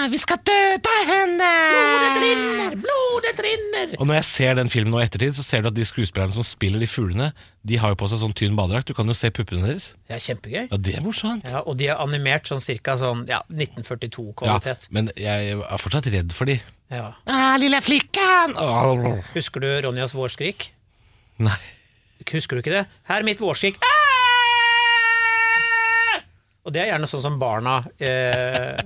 Ah, 0.00 0.06
vi 0.08 0.16
skal 0.16 0.38
døde 0.48 0.92
henne! 1.10 1.46
Blodet 1.76 2.20
rinner, 2.22 2.76
blodet 2.80 3.40
rinner! 3.44 3.90
Og 4.00 4.06
når 4.08 4.16
jeg 4.20 4.26
ser 4.30 4.54
den 4.56 4.70
filmen 4.72 4.94
nå 4.94 5.00
i 5.02 5.04
ettertid, 5.04 5.34
så 5.36 5.44
ser 5.44 5.60
du 5.60 5.68
at 5.68 5.76
de 5.76 5.84
skuespillerne 5.84 6.32
som 6.32 6.46
spiller 6.46 6.80
de 6.80 6.88
fuglene, 6.88 7.26
de 7.68 7.76
har 7.82 7.92
jo 7.92 7.98
på 8.00 8.08
seg 8.08 8.22
sånn 8.22 8.32
tynn 8.38 8.56
badedrakt. 8.56 8.88
Du 8.88 8.96
kan 8.96 9.10
jo 9.10 9.16
se 9.18 9.28
puppene 9.36 9.60
deres. 9.66 9.90
Det 10.08 10.16
er 10.16 10.22
kjempegøy. 10.24 10.62
Ja, 10.70 10.78
det 10.88 10.96
er 10.96 11.04
morsomt. 11.04 11.44
Ja, 11.44 11.60
og 11.68 11.76
de 11.82 11.90
er 11.92 12.00
animert 12.00 12.48
sånn 12.48 12.64
cirka 12.64 12.96
sånn 13.00 13.26
ja, 13.28 13.42
Ja, 13.42 13.66
1942-kvalitet. 13.66 14.88
Ja, 14.88 14.94
men 14.96 15.12
jeg 15.20 15.52
er 15.58 15.84
fortsatt 15.84 16.08
redd 16.16 16.32
for 16.38 16.48
de. 16.48 16.56
Ja. 16.88 17.10
Ah, 17.28 17.52
lille 17.60 17.84
flikken! 17.84 18.56
Husker 19.36 19.66
du 19.66 19.68
Ronjas 19.84 20.16
vårskrik? 20.16 20.70
Nei. 21.44 21.60
Husker 22.32 22.56
du 22.56 22.64
ikke 22.64 22.78
det? 22.78 22.86
Her 23.10 23.20
er 23.20 23.28
mitt 23.28 23.44
vårskrik. 23.44 23.76
Ah! 23.84 23.89
Og 26.70 26.74
det 26.76 26.84
er 26.84 26.92
gjerne 26.92 27.08
sånn 27.10 27.22
som 27.24 27.36
barna 27.40 27.80
eh, 27.98 28.78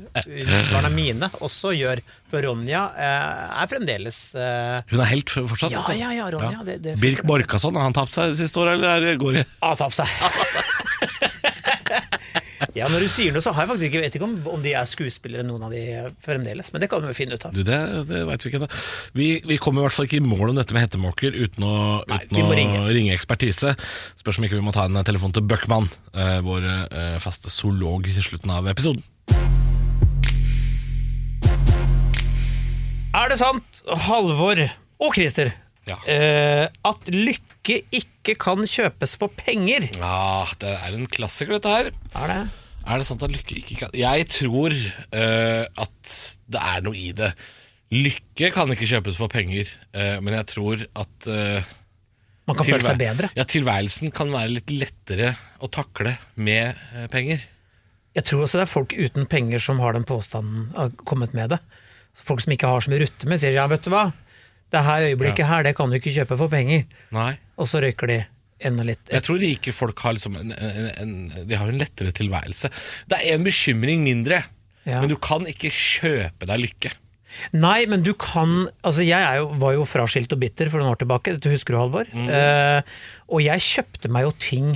Barna 0.72 0.88
mine 0.88 1.28
også 1.44 1.74
gjør. 1.76 2.00
For 2.32 2.40
Ronja 2.42 2.86
eh, 2.96 3.60
er 3.60 3.68
fremdeles 3.70 4.20
eh, 4.40 4.78
Hun 4.88 5.02
er 5.04 5.10
helt 5.12 5.28
fortsatt? 5.34 5.70
Ja, 5.74 5.82
altså. 5.84 5.98
ja, 6.00 6.08
ja, 6.16 6.30
Ronja, 6.32 6.64
det- 6.64 6.80
det- 6.86 6.96
Birk 7.02 7.20
Borkason, 7.28 7.76
har 7.76 7.84
han 7.90 7.94
tapt 7.94 8.14
seg 8.16 8.32
det 8.32 8.40
siste 8.40 8.62
året, 8.64 8.80
eller 8.80 9.20
går 9.20 9.36
det 9.42 9.44
Han 9.60 9.74
har 9.74 9.82
tapt 9.84 10.00
seg. 10.00 10.08
ja, 12.74 12.88
når 12.90 13.04
du 13.04 13.08
sier 13.12 13.30
noe, 13.34 13.40
så 13.44 13.52
har 13.54 13.64
jeg 13.64 13.70
faktisk 13.70 13.86
ikke 13.92 14.00
vet 14.02 14.14
ikke 14.18 14.26
om, 14.26 14.32
om 14.56 14.62
de 14.64 14.72
er 14.74 14.88
skuespillere, 14.90 15.44
noen 15.46 15.62
av 15.68 15.70
de 15.74 15.82
fremdeles. 16.24 16.72
Men 16.74 16.82
det 16.82 16.88
kan 16.90 17.04
vi 17.04 17.12
jo 17.12 17.16
finne 17.16 17.36
ut 17.38 17.44
av. 17.46 17.52
Du, 17.54 17.62
det, 17.66 17.78
det 18.10 18.22
veit 18.26 18.42
vi 18.42 18.50
ikke 18.50 18.58
ennå. 18.62 18.68
Vi, 19.14 19.28
vi 19.46 19.58
kommer 19.62 19.82
i 19.82 19.86
hvert 19.86 19.94
fall 19.98 20.08
ikke 20.08 20.18
i 20.18 20.24
mål 20.26 20.50
om 20.50 20.58
dette 20.58 20.74
med 20.74 20.82
hettemåker 20.88 21.36
uten 21.38 21.66
å, 21.68 21.74
Nei, 22.10 22.18
uten 22.26 22.40
å 22.42 22.50
ringe. 22.58 22.80
ringe. 22.90 23.14
ekspertise. 23.14 23.76
Spørs 24.18 24.40
om 24.40 24.48
ikke 24.48 24.58
vi 24.58 24.64
må 24.66 24.74
ta 24.74 24.88
en 24.90 24.98
telefon 25.06 25.32
til 25.36 25.46
Bøckmann, 25.46 25.86
eh, 26.18 26.40
vår 26.42 26.66
eh, 26.90 27.18
faste 27.22 27.52
zoolog 27.54 28.10
i 28.10 28.16
slutten 28.18 28.50
av 28.56 28.66
episoden. 28.74 29.02
Er 33.14 33.30
det 33.30 33.38
sant, 33.38 33.84
Halvor 34.08 34.58
og 34.98 35.14
Christer, 35.14 35.52
Ja. 35.86 35.98
eh, 36.08 36.66
at 36.84 37.06
lykke 37.12 37.82
ikke 37.92 38.34
kan 38.40 38.64
kjøpes 38.66 39.14
for 39.20 39.28
penger? 39.28 39.86
Ja, 40.00 40.44
det 40.58 40.74
er 40.80 40.94
en 40.96 41.06
klassiker, 41.06 41.54
dette 41.60 41.68
her. 41.70 41.90
Er 42.18 42.26
det? 42.32 42.40
Er 42.84 43.00
det 43.00 43.06
sant 43.08 43.22
at 43.24 43.32
lykke 43.32 43.56
ikke 43.60 43.78
kan 43.80 43.94
Jeg 43.96 44.26
tror 44.32 44.74
eh, 44.74 45.64
at 45.64 46.16
det 46.52 46.60
er 46.60 46.82
noe 46.84 46.98
i 46.98 47.12
det. 47.16 47.30
Lykke 47.94 48.50
kan 48.54 48.72
ikke 48.74 48.88
kjøpes 48.90 49.16
for 49.20 49.32
penger, 49.32 49.70
eh, 49.96 50.18
men 50.20 50.36
jeg 50.36 50.48
tror 50.52 50.84
at 50.84 51.28
eh, 51.30 51.72
Man 52.48 52.58
kan 52.58 52.68
føle 52.68 52.84
seg 52.84 53.00
bedre. 53.00 53.30
Ja, 53.38 53.46
tilværelsen 53.48 54.12
kan 54.14 54.32
være 54.34 54.56
litt 54.58 54.72
lettere 54.74 55.32
å 55.64 55.70
takle 55.72 56.16
med 56.36 56.74
eh, 56.92 57.06
penger. 57.12 57.46
Jeg 58.14 58.28
tror 58.28 58.44
også 58.44 58.60
det 58.60 58.66
er 58.66 58.70
folk 58.74 58.92
uten 58.94 59.24
penger 59.30 59.62
som 59.62 59.80
har 59.82 59.96
den 59.96 60.04
påstanden 60.06 60.68
har 60.76 60.92
kommet 61.08 61.32
med 61.34 61.54
det. 61.54 61.60
Folk 62.14 62.44
som 62.44 62.52
ikke 62.54 62.68
har 62.70 62.84
så 62.84 62.92
mye 62.92 63.02
rutte 63.02 63.26
med, 63.30 63.40
sier 63.42 63.56
ja, 63.56 63.64
vet 63.70 63.86
du 63.86 63.90
hva, 63.90 64.10
det 64.70 64.84
her 64.86 65.08
øyeblikket 65.08 65.48
her, 65.48 65.64
det 65.66 65.74
kan 65.78 65.90
du 65.90 65.98
ikke 65.98 66.12
kjøpe 66.14 66.38
for 66.38 66.52
penger. 66.52 66.84
Nei. 67.14 67.32
Og 67.58 67.70
så 67.70 67.82
røyker 67.82 68.10
de 68.10 68.20
enda 68.66 68.86
litt. 68.86 69.04
Jeg 69.12 69.24
tror 69.26 69.40
rike 69.42 69.74
folk 69.76 70.00
har, 70.04 70.16
liksom 70.16 70.36
en, 70.40 70.52
en, 70.56 70.90
en, 71.04 71.14
de 71.48 71.58
har 71.60 71.70
en 71.70 71.80
lettere 71.80 72.12
tilværelse. 72.16 72.70
Det 73.10 73.20
er 73.20 73.36
en 73.38 73.46
bekymring 73.46 74.04
mindre, 74.06 74.42
Ja. 74.84 75.00
men 75.00 75.08
du 75.08 75.16
kan 75.16 75.46
ikke 75.48 75.70
kjøpe 75.72 76.48
deg 76.50 76.60
lykke. 76.66 76.92
Nei, 77.56 77.80
men 77.90 78.04
du 78.06 78.12
kan 78.14 78.68
Altså, 78.86 79.02
jeg 79.02 79.40
jo, 79.40 79.48
var 79.58 79.74
jo 79.74 79.86
fraskilt 79.88 80.32
og 80.36 80.38
bitter 80.42 80.68
for 80.70 80.78
noen 80.78 80.92
år 80.92 81.00
tilbake, 81.00 81.34
dette 81.34 81.50
husker 81.50 81.74
du, 81.74 81.80
Halvor. 81.80 82.10
Eh, 82.14 82.98
og 83.26 83.42
jeg 83.42 83.64
kjøpte 83.64 84.10
meg 84.12 84.28
jo 84.28 84.34
ting 84.44 84.68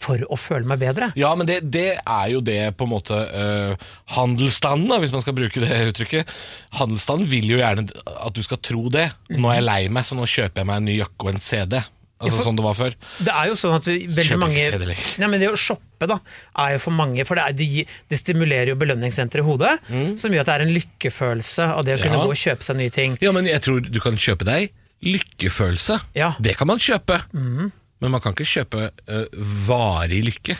for 0.00 0.22
å 0.32 0.36
føle 0.40 0.64
meg 0.64 0.80
bedre. 0.80 1.10
Ja, 1.20 1.34
men 1.36 1.44
det, 1.48 1.58
det 1.68 1.98
er 2.00 2.28
jo 2.32 2.40
det 2.40 2.72
på 2.80 2.86
en 2.86 2.92
måte 2.94 3.18
uh, 3.20 3.74
Handelsstanden, 4.14 4.88
da, 4.88 4.96
hvis 5.02 5.12
man 5.12 5.20
skal 5.20 5.36
bruke 5.36 5.60
det 5.60 5.76
uttrykket. 5.90 6.30
Handelsstanden 6.78 7.28
vil 7.28 7.50
jo 7.52 7.58
gjerne 7.60 7.84
at 8.08 8.32
du 8.36 8.40
skal 8.46 8.62
tro 8.64 8.86
det. 8.92 9.10
Nå 9.36 9.50
er 9.52 9.58
jeg 9.60 9.66
lei 9.68 9.80
meg, 9.92 10.06
så 10.08 10.16
nå 10.16 10.24
kjøper 10.24 10.62
jeg 10.62 10.70
meg 10.70 10.80
en 10.80 10.88
ny 10.88 10.96
jakke 11.02 11.26
og 11.26 11.34
en 11.34 11.44
CD. 11.44 11.76
Altså 12.20 12.36
for- 12.36 12.44
sånn 12.50 12.56
det 12.58 12.64
var 12.66 12.74
før. 12.76 12.94
Det 13.18 13.32
er 13.32 13.46
jo 13.48 13.54
sånn 13.56 13.74
at 13.78 13.86
veldig 13.88 14.38
mange 14.38 14.58
Ja, 14.60 14.78
Nei, 15.22 15.26
men 15.32 15.40
Det 15.40 15.48
å 15.48 15.56
shoppe 15.56 16.06
da, 16.06 16.18
er 16.60 16.74
jo 16.74 16.78
for 16.84 16.90
mange 16.92 17.24
For 17.26 17.34
det, 17.34 17.44
er, 17.48 17.52
det, 17.56 17.86
det 18.12 18.18
stimulerer 18.20 18.68
jo 18.68 18.76
belønningssenteret 18.76 19.40
i 19.40 19.46
hodet, 19.46 19.72
som 20.20 20.30
gjør 20.30 20.40
at 20.44 20.50
det 20.50 20.54
er 20.58 20.64
en 20.66 20.74
lykkefølelse 20.76 21.64
av 21.78 21.84
det 21.88 21.96
å 21.96 22.02
kunne 22.02 22.18
Mm. 22.18 22.20
Ja. 22.20 22.26
gå 22.26 22.34
og 22.36 22.42
kjøpe 22.42 22.62
seg 22.66 22.76
nye 22.76 22.90
ting. 22.92 23.16
Ja, 23.24 23.32
men 23.32 23.46
jeg 23.48 23.60
tror 23.64 23.80
du 23.80 24.00
kan 24.00 24.16
kjøpe 24.20 24.44
deg 24.44 24.70
lykkefølelse. 25.02 26.00
Ja. 26.14 26.34
Det 26.40 26.56
kan 26.58 26.66
man 26.68 26.78
kjøpe. 26.78 27.22
Men 27.32 28.10
man 28.12 28.20
kan 28.20 28.32
ikke 28.36 28.48
kjøpe 28.48 28.90
uh, 29.08 29.24
varig 29.68 30.22
lykke. 30.28 30.56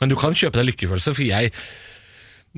Men 0.00 0.08
du 0.12 0.16
kan 0.16 0.34
kjøpe 0.34 0.58
deg 0.58 0.70
lykkefølelse, 0.72 1.14
for 1.14 1.22
jeg 1.26 1.52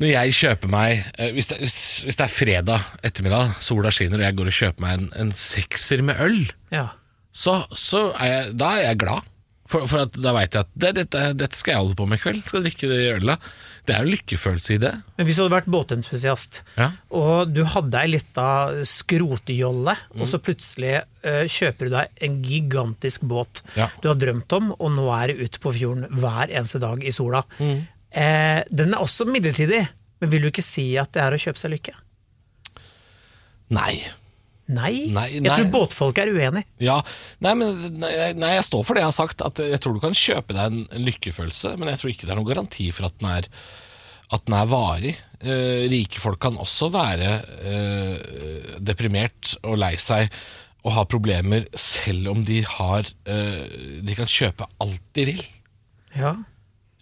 når 0.00 0.08
jeg 0.08 0.32
kjøper 0.38 0.70
meg 0.72 1.02
eh, 1.20 1.32
hvis, 1.36 1.50
det, 1.50 1.58
hvis 1.60 2.16
det 2.16 2.24
er 2.24 2.30
fredag 2.32 2.80
ettermiddag, 3.04 3.50
sola 3.60 3.90
skinner 3.92 4.22
og 4.22 4.24
jeg 4.24 4.36
går 4.38 4.48
og 4.48 4.54
kjøper 4.56 4.80
meg 4.86 4.94
en, 4.96 5.08
en 5.20 5.32
sekser 5.36 6.00
med 6.06 6.16
øl, 6.24 6.38
Ja. 6.72 6.86
Så, 7.32 7.62
så 7.72 8.10
er 8.20 8.26
jeg, 8.34 8.56
da 8.60 8.72
er 8.78 8.88
jeg 8.90 8.98
glad. 9.04 9.28
For, 9.72 9.86
for 9.88 10.02
at 10.04 10.12
da 10.20 10.34
veit 10.36 10.52
jeg 10.52 10.66
at 10.66 10.72
det, 10.76 10.90
dette, 10.98 11.20
dette 11.40 11.56
skal 11.56 11.72
jeg 11.72 11.80
holde 11.80 11.94
på 11.96 12.04
med 12.10 12.18
i 12.18 12.20
kveld. 12.20 12.40
Skal 12.44 12.64
drikke 12.66 12.88
det 12.90 12.98
ølet. 13.14 13.46
Det 13.88 13.94
er 13.96 14.04
jo 14.04 14.10
lykkefølelse 14.12 14.74
i 14.74 14.80
det. 14.82 14.90
Men 15.16 15.26
hvis 15.26 15.38
du 15.38 15.42
hadde 15.46 15.54
vært 15.54 15.70
båtentusiast, 15.72 16.58
Ja. 16.76 16.90
og 17.10 17.54
du 17.56 17.62
hadde 17.72 18.02
ei 18.02 18.10
lita 18.12 18.48
skrotejolle, 18.86 19.94
og 20.12 20.20
Mm. 20.20 20.28
så 20.28 20.38
plutselig 20.44 20.92
uh, 21.24 21.46
kjøper 21.48 21.88
du 21.88 21.94
deg 21.96 22.20
en 22.28 22.36
gigantisk 22.44 23.24
båt 23.24 23.62
Ja. 23.78 23.88
du 24.02 24.08
har 24.12 24.20
drømt 24.20 24.52
om, 24.52 24.74
og 24.78 24.92
nå 24.92 25.08
er 25.16 25.32
det 25.32 25.40
ute 25.48 25.58
på 25.64 25.72
fjorden 25.72 26.04
hver 26.20 26.52
eneste 26.52 26.78
dag 26.84 27.02
i 27.02 27.10
sola. 27.16 27.42
Mm. 27.58 27.80
Eh, 28.12 28.62
den 28.70 28.92
er 28.92 29.00
også 29.00 29.24
midlertidig. 29.24 29.86
Men 30.20 30.30
vil 30.30 30.42
du 30.44 30.50
ikke 30.52 30.62
si 30.62 30.90
at 31.00 31.10
det 31.16 31.22
er 31.24 31.32
å 31.32 31.40
kjøpe 31.40 31.58
seg 31.58 31.72
lykke? 31.72 31.94
Nei. 33.72 34.02
Nei. 34.70 35.08
Nei, 35.12 35.26
Jeg 35.34 35.50
tror 35.50 35.70
båtfolk 35.74 36.20
er 36.22 36.30
uenig. 36.32 36.62
Ja, 36.80 37.00
nei, 37.44 37.54
men 37.58 37.80
nei, 37.98 38.12
nei, 38.38 38.52
jeg 38.56 38.66
står 38.68 38.84
for 38.86 38.94
det 38.96 39.02
jeg 39.02 39.10
har 39.10 39.16
sagt. 39.16 39.42
At 39.44 39.58
jeg 39.62 39.80
tror 39.82 39.96
du 39.96 40.02
kan 40.04 40.16
kjøpe 40.16 40.54
deg 40.56 40.62
en, 40.70 40.84
en 40.86 41.06
lykkefølelse, 41.08 41.74
men 41.80 41.90
jeg 41.92 42.00
tror 42.00 42.12
ikke 42.12 42.28
det 42.28 42.34
er 42.34 42.40
noen 42.40 42.50
garanti 42.52 42.88
for 42.94 43.08
at 43.10 43.18
den 43.18 43.30
er, 43.32 43.48
at 44.32 44.46
den 44.46 44.56
er 44.56 44.70
varig. 44.70 45.14
Eh, 45.42 45.88
rike 45.90 46.22
folk 46.22 46.38
kan 46.44 46.60
også 46.62 46.92
være 46.94 47.32
eh, 47.66 48.76
deprimert 48.78 49.56
og 49.66 49.80
lei 49.82 49.96
seg 49.98 50.30
og 50.82 50.94
ha 50.96 51.02
problemer 51.06 51.66
selv 51.78 52.30
om 52.32 52.40
de 52.46 52.60
har 52.66 53.06
eh, 53.30 54.00
De 54.02 54.14
kan 54.18 54.30
kjøpe 54.30 54.66
alt 54.82 55.02
de 55.18 55.26
vil. 55.32 55.42
Ja. 56.14 56.36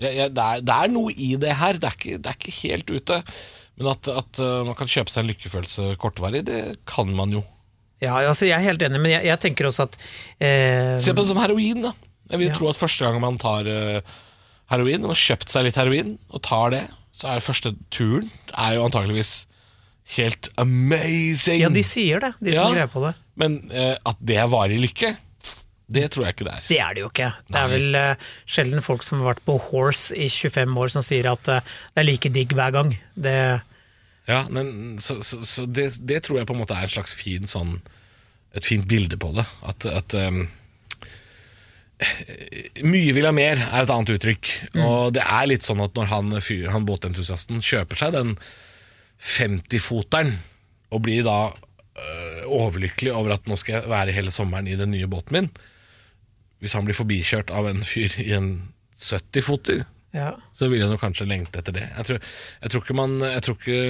Jeg, 0.00 0.17
jeg, 0.17 0.33
det, 0.37 0.45
er, 0.45 0.64
det 0.64 0.76
er 0.76 0.93
noe 0.93 1.12
i 1.12 1.35
det 1.40 1.55
her, 1.61 1.76
det 1.81 1.88
er 1.90 1.97
ikke, 1.99 2.21
det 2.21 2.33
er 2.33 2.38
ikke 2.40 2.57
helt 2.62 2.93
ute. 2.97 3.21
Men 3.80 3.90
at, 3.94 4.08
at 4.12 4.40
eh, 4.44 4.58
man 4.68 4.76
kan 4.78 4.90
kjøpe 4.92 5.08
seg 5.12 5.25
en 5.25 5.30
lykkefølelse 5.32 5.88
kortvarig, 6.02 6.44
det 6.46 6.60
kan 6.88 7.08
man 7.16 7.32
jo. 7.32 7.40
ja, 8.04 8.14
altså 8.28 8.44
jeg 8.49 8.58
er 8.58 8.66
helt 8.68 8.82
enig, 8.84 9.00
men 9.00 9.12
jeg, 9.14 9.25
jeg 9.28 9.40
tenker 9.40 9.68
også 9.70 9.87
at 9.88 9.96
eh, 10.40 10.99
Se 11.00 11.12
på 11.16 11.22
det 11.25 11.30
som 11.32 11.40
heroin, 11.40 11.80
da. 11.88 11.94
Jeg 12.30 12.38
vil 12.44 12.50
Ja. 12.52 12.54
tro 12.60 12.68
at 12.70 12.76
første 12.78 13.04
gang 13.08 13.16
man 13.25 13.38
tar 13.42 13.66
eh, 13.66 14.00
heroin, 14.70 15.02
og 15.04 15.14
har 15.14 15.20
kjøpt 15.25 15.49
seg 15.50 15.64
litt 15.66 15.80
heroin, 15.80 16.18
og 16.30 16.42
tar 16.46 16.70
det, 16.76 16.82
så 17.16 17.32
er 17.32 17.40
første 17.42 17.72
turen 17.90 18.28
er 18.54 18.76
jo 18.76 18.84
antageligvis 18.87 19.32
helt 20.16 20.49
amazing. 20.60 21.60
Ja, 21.64 21.68
de 21.72 21.82
sier 21.87 22.20
det, 22.22 22.32
de 22.40 22.52
som 22.54 22.62
Ja. 22.62 22.68
greier 22.70 22.78
greie 22.84 22.92
på 22.92 23.02
det. 23.08 23.14
Men 23.40 23.58
eh, 23.72 23.96
at 24.06 24.16
det 24.20 24.37
er 24.42 24.49
varig 24.52 24.78
lykke, 24.82 25.14
det 25.90 26.04
tror 26.14 26.28
jeg 26.28 26.37
ikke 26.37 26.46
det 26.46 26.52
er. 26.54 26.66
Det 26.68 26.78
er 26.84 26.94
det 26.94 27.02
jo 27.02 27.08
ikke. 27.10 27.28
Det 27.50 27.58
er 27.58 27.70
vel 27.72 27.94
eh, 27.99 28.28
sjelden 28.46 28.82
folk 28.84 29.02
som 29.02 29.18
har 29.25 29.32
vært 29.32 29.44
på 29.49 29.56
horse 29.70 30.14
i 30.14 30.28
25 30.30 30.76
år 30.78 30.92
som 30.94 31.02
sier 31.02 31.26
at 31.32 31.49
eh, 31.50 31.64
det 31.96 32.04
er 32.04 32.06
like 32.06 32.30
digg 32.37 32.54
hver 32.54 32.70
gang. 32.76 32.92
Det, 33.18 33.34
Ja, 34.30 34.44
men 34.52 34.99
Så, 35.02 35.20
så, 35.26 35.40
så 35.46 35.66
det, 35.66 35.92
det 36.06 36.22
tror 36.25 36.38
jeg 36.40 36.49
på 36.49 36.54
en 36.54 36.62
måte 36.62 36.76
er 36.76 36.87
en 36.87 36.92
slags 36.92 37.16
fin 37.18 37.49
sånn 37.50 37.80
Et 38.54 38.66
fint 38.66 38.87
bilde 38.90 39.18
på 39.20 39.32
det. 39.37 39.44
At, 39.66 39.87
at 39.87 40.14
um, 40.18 40.44
Mye 42.82 43.12
vil 43.14 43.28
ha 43.28 43.32
mer, 43.37 43.60
er 43.60 43.84
et 43.84 43.92
annet 43.92 44.14
uttrykk. 44.16 44.50
Og 44.80 45.12
det 45.14 45.22
er 45.22 45.49
litt 45.50 45.66
sånn 45.66 45.82
at 45.84 45.94
når 45.94 46.08
han, 46.10 46.32
fyr, 46.42 46.70
han 46.72 46.87
båtentusiasten 46.88 47.60
kjøper 47.62 48.00
seg 48.00 48.14
den 48.16 48.32
50-foteren, 49.20 50.38
og 50.90 51.04
blir 51.04 51.22
da 51.26 51.52
øh, 51.52 52.46
overlykkelig 52.49 53.12
over 53.14 53.37
at 53.37 53.44
nå 53.46 53.58
skal 53.60 53.76
jeg 53.76 53.92
være 53.92 54.16
hele 54.16 54.32
sommeren 54.34 54.66
i 54.66 54.78
den 54.80 54.90
nye 54.90 55.06
båten 55.06 55.37
min 55.37 55.50
Hvis 56.58 56.75
han 56.75 56.88
blir 56.88 56.99
forbikjørt 56.99 57.52
av 57.54 57.68
en 57.70 57.84
fyr 57.87 58.16
i 58.18 58.32
en 58.34 58.50
70-foter, 58.99 59.84
ja. 60.17 60.33
så 60.57 60.69
vil 60.71 60.81
jeg 60.83 60.90
nok 60.90 61.00
kanskje 61.05 61.29
lengte 61.31 61.61
etter 61.62 61.76
det. 61.76 61.87
Jeg 61.97 62.09
tror, 62.09 62.21
jeg 62.62 62.71
tror 62.75 62.85
ikke 62.87 62.99
man 62.99 63.19
jeg 63.23 63.43
tror, 63.47 63.59
ikke, 63.61 63.81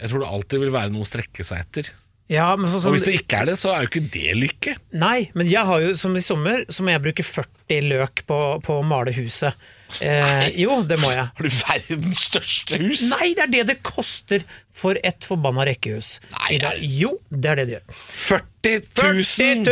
jeg 0.00 0.10
tror 0.12 0.22
det 0.24 0.30
alltid 0.34 0.62
vil 0.64 0.72
være 0.74 0.94
noe 0.94 1.06
å 1.06 1.10
strekke 1.10 1.44
seg 1.46 1.64
etter. 1.66 1.90
ja, 2.30 2.48
men 2.56 2.70
for 2.70 2.78
Og 2.88 2.94
hvis 2.94 3.02
sånn, 3.04 3.10
det 3.12 3.20
ikke 3.24 3.42
er 3.42 3.50
det, 3.50 3.58
så 3.58 3.72
er 3.74 3.84
jo 3.84 3.90
ikke 3.90 4.06
det 4.14 4.36
lykke. 4.38 4.76
Nei, 5.02 5.18
men 5.34 5.50
jeg 5.50 5.66
har 5.66 5.82
jo, 5.84 5.92
som 5.98 6.14
i 6.16 6.22
sommer, 6.24 6.64
så 6.70 6.82
må 6.86 6.94
jeg 6.94 7.02
bruke 7.08 7.26
40 7.26 7.86
løk 7.90 8.24
på, 8.30 8.38
på 8.66 8.78
å 8.80 8.86
male 8.86 9.12
huset. 9.16 9.54
Eh, 9.98 10.44
jo, 10.62 10.76
det 10.86 11.00
må 11.02 11.08
jeg. 11.10 11.24
Har 11.34 11.42
du 11.42 11.50
verdens 11.50 12.20
største 12.28 12.78
hus? 12.78 13.00
Nei, 13.10 13.32
det 13.34 13.42
er 13.48 13.50
det 13.56 13.62
det 13.72 13.78
koster 13.82 14.44
for 14.80 14.94
et 15.02 15.26
forbanna 15.26 15.64
rekkehus. 15.66 16.20
Nei, 16.36 16.58
det- 16.62 16.76
Jo, 16.86 17.16
det 17.30 17.50
er 17.50 17.58
det 17.58 17.64
det 17.72 17.74
gjør. 17.80 17.96
40 18.22 18.76
000! 18.86 19.24
40 19.34 19.64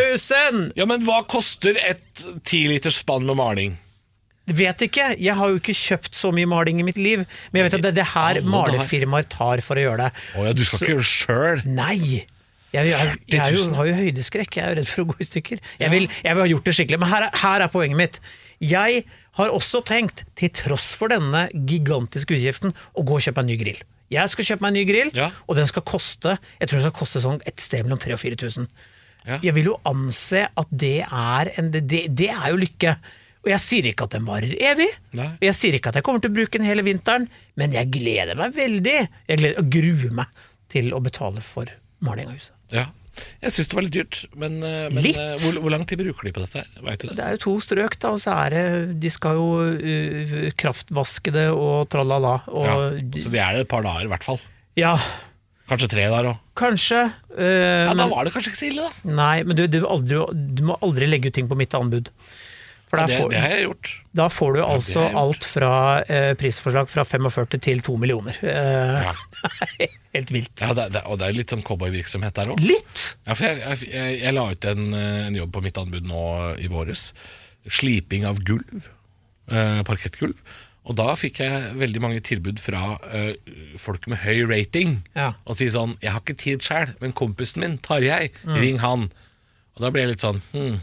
000! 0.59 0.73
Ja, 0.81 0.87
men 0.91 1.07
hva 1.07 1.21
koster 1.31 1.79
et 1.79 2.25
10 2.43 2.67
liters 2.75 2.99
spann 3.05 3.27
med 3.31 3.38
maling? 3.38 3.77
Vet 4.49 4.83
ikke, 4.88 5.11
jeg 5.21 5.35
har 5.37 5.52
jo 5.52 5.59
ikke 5.61 5.75
kjøpt 5.76 6.17
så 6.17 6.31
mye 6.33 6.49
maling 6.49 6.81
i 6.81 6.87
mitt 6.87 6.99
liv, 7.00 7.25
men 7.52 7.61
jeg 7.61 7.67
vet 7.69 7.78
at 7.78 7.85
det 7.85 7.90
er 7.93 7.99
det 8.00 8.09
her 8.14 8.40
malerfirmaer 8.49 9.28
tar 9.28 9.61
for 9.67 9.76
å 9.76 9.85
gjøre 9.85 10.09
det. 10.09 10.26
Å 10.38 10.47
ja, 10.49 10.57
du 10.57 10.64
skal 10.64 10.81
ikke 10.81 10.93
gjøre 10.95 11.05
det 11.05 11.12
sjøl? 11.12 11.62
Nei! 11.78 12.26
Jeg, 12.69 12.85
jeg, 12.85 12.88
jeg, 12.93 13.14
jeg 13.33 13.55
jo, 13.55 13.62
40 13.62 13.71
000. 13.73 13.76
har 13.78 13.87
jo 13.88 13.95
høydeskrekk, 13.97 14.57
jeg 14.59 14.64
er 14.64 14.75
jo 14.75 14.78
redd 14.81 14.90
for 14.90 15.05
å 15.05 15.09
gå 15.09 15.17
i 15.25 15.26
stykker. 15.28 15.62
Jeg 15.81 15.93
vil, 15.95 16.09
vil 16.09 16.43
ha 16.43 16.49
gjort 16.52 16.67
det 16.69 16.75
skikkelig, 16.76 16.99
men 17.00 17.09
her 17.09 17.26
er, 17.28 17.38
her 17.40 17.64
er 17.64 17.71
poenget 17.73 18.00
mitt. 18.00 18.19
Jeg 18.61 19.05
har 19.38 19.55
også 19.55 19.81
tenkt, 19.88 20.25
til 20.37 20.50
tross 20.52 20.90
for 20.99 21.12
denne 21.12 21.47
gigantiske 21.55 22.37
utgiften, 22.37 22.75
å 22.93 23.05
gå 23.09 23.17
og 23.17 23.25
kjøpe 23.25 23.40
meg 23.40 23.47
en 23.47 23.52
ny 23.55 23.59
grill. 23.62 23.81
Jeg 24.12 24.33
skal 24.33 24.49
kjøpe 24.50 24.64
meg 24.64 24.73
en 24.73 24.78
ny 24.81 24.85
grill, 24.88 25.11
Ja. 25.17 25.31
og 25.47 25.57
den 25.59 25.67
skal 25.69 25.85
koste 25.85 26.38
Jeg 26.61 26.69
tror 26.71 26.78
den 26.78 26.87
skal 26.88 26.97
koste 26.97 27.21
sånn 27.25 27.43
et 27.49 27.61
sted 27.61 27.85
mellom 27.85 28.00
3000 28.00 28.17
og 28.17 28.23
4000. 28.25 28.69
Ja. 29.28 29.38
Jeg 29.45 29.55
vil 29.59 29.67
jo 29.73 29.75
anse 29.88 30.47
at 30.57 30.69
det 30.73 31.02
er, 31.05 31.50
en, 31.61 31.73
det, 31.75 32.05
det 32.17 32.31
er 32.33 32.47
jo 32.52 32.61
lykke. 32.61 32.95
Og 33.45 33.50
jeg 33.52 33.61
sier 33.62 33.87
ikke 33.92 34.09
at 34.09 34.14
den 34.16 34.26
varer 34.26 34.54
evig, 34.59 34.88
Nei. 35.16 35.28
og 35.38 35.45
jeg 35.47 35.54
sier 35.57 35.76
ikke 35.78 35.92
at 35.92 35.99
jeg 36.00 36.04
kommer 36.07 36.21
til 36.25 36.33
å 36.33 36.37
bruke 36.40 36.59
den 36.59 36.66
hele 36.66 36.83
vinteren, 36.87 37.28
men 37.57 37.73
jeg 37.76 37.90
gleder 37.95 38.37
meg 38.37 38.54
veldig. 38.57 38.97
Jeg 39.30 39.38
gleder, 39.42 39.59
og 39.62 39.68
gruer 39.73 40.14
meg 40.23 40.26
til 40.73 40.90
å 40.92 40.99
betale 41.00 41.40
for 41.45 41.71
maling 42.04 42.28
av 42.28 42.35
huset. 42.40 42.52
Ja. 42.75 42.87
Jeg 43.42 43.50
syns 43.50 43.71
det 43.71 43.75
var 43.75 43.83
litt 43.83 43.95
dyrt, 43.97 44.18
men, 44.38 44.59
eh, 44.62 44.88
men 44.95 45.02
Litt? 45.02 45.16
eh, 45.18 45.33
hvor, 45.42 45.57
hvor 45.64 45.73
lang 45.75 45.83
tid 45.90 45.99
bruker 45.99 46.28
de 46.28 46.33
på 46.37 46.42
dette? 46.45 46.61
Vet 46.87 47.00
du 47.02 47.09
det? 47.09 47.16
Det 47.18 47.25
er 47.25 47.33
jo 47.35 47.40
to 47.47 47.54
strøk, 47.64 47.97
da, 47.99 48.12
og 48.14 48.21
så 48.23 48.35
er 48.45 48.54
det 48.54 49.00
De 49.02 49.11
skal 49.11 49.35
jo 49.35 49.47
uh, 49.75 50.50
kraftvaske 50.61 51.33
det 51.35 51.49
og 51.50 51.88
tralala. 51.90 52.37
Ja. 52.47 52.76
Så 53.18 53.33
det 53.35 53.40
er 53.42 53.57
det 53.59 53.64
et 53.66 53.71
par 53.73 53.83
dager, 53.87 54.07
i 54.07 54.12
hvert 54.12 54.26
fall. 54.28 54.38
ja, 54.78 54.97
Kanskje 55.68 55.88
tre 55.92 56.04
dager 56.09 56.30
òg. 56.30 56.37
kanskje. 56.57 57.00
uh, 57.37 57.88
Ja, 57.90 57.95
da 57.99 58.07
var 58.09 58.25
det 58.25 58.33
kanskje 58.33 58.52
ikke 58.54 58.61
så 58.62 58.68
ille, 58.71 58.87
da. 58.87 59.11
nei, 59.18 59.42
men 59.45 59.57
du, 59.59 59.66
du, 59.68 59.83
aldri, 59.85 60.23
du 60.57 60.62
må 60.71 60.78
aldri 60.80 61.09
legge 61.11 61.28
ut 61.28 61.35
ting 61.37 61.49
på 61.50 61.59
mitt 61.59 61.75
anbud. 61.76 62.09
For 62.88 62.99
Ja, 63.02 63.07
det, 63.07 63.16
får, 63.21 63.30
det 63.30 63.40
har 63.42 63.50
jeg 63.52 63.64
gjort. 63.66 63.88
da 64.16 64.26
får 64.33 64.52
du 64.54 64.59
det 64.61 64.66
altså 64.68 65.02
alt 65.23 65.45
fra 65.45 65.71
eh, 66.09 66.35
prisforslag 66.40 66.88
fra 66.88 67.04
45 67.04 67.59
til 67.61 67.80
2 67.85 67.97
millioner. 68.00 68.38
Eh, 68.42 69.02
Ja. 69.04 69.14
Helt 70.14 70.30
vilt. 70.33 70.54
Ja, 70.61 70.73
det, 70.75 70.87
det, 70.95 71.02
og 71.04 71.18
det 71.21 71.26
er 71.28 71.37
litt 71.37 71.52
sånn 71.52 71.62
cowboyvirksomhet 71.62 72.35
der 72.35 72.49
òg. 72.54 72.62
Litt! 72.64 73.02
Ja, 73.28 73.35
for 73.37 73.45
jeg, 73.45 73.59
jeg, 73.61 73.90
jeg, 73.92 74.14
jeg 74.23 74.35
la 74.35 74.47
ut 74.54 74.64
en, 74.71 74.87
en 74.95 75.37
jobb 75.37 75.52
på 75.52 75.61
mitt 75.66 75.76
anbud 75.78 76.09
nå 76.09 76.23
i 76.64 76.71
våres. 76.73 77.11
Sliping 77.68 78.25
av 78.26 78.40
gulv. 78.49 78.88
Eh, 79.52 79.83
parkettgulv. 79.85 80.35
Og 80.88 80.97
da 80.97 81.12
fikk 81.21 81.42
jeg 81.45 81.75
veldig 81.76 82.00
mange 82.00 82.23
tilbud 82.25 82.57
fra 82.64 82.95
eh, 83.12 83.35
folk 83.80 84.09
med 84.09 84.23
høy 84.25 84.47
rating. 84.49 85.02
Ja. 85.12 85.35
Og 85.45 85.59
si 85.61 85.68
sånn 85.68 85.99
'Jeg 86.00 86.12
har 86.14 86.21
ikke 86.25 86.38
tid 86.40 86.64
sjæl, 86.64 86.95
men 87.02 87.12
kompisen 87.12 87.61
min, 87.61 87.76
Tarjei, 87.78 88.30
Mm. 88.49 88.54
ring 88.61 88.78
han'. 88.80 89.11
Og 89.76 89.83
da 89.85 89.90
ble 89.90 90.00
jeg 90.07 90.09
litt 90.16 90.25
sånn 90.25 90.40
hm, 90.57 90.80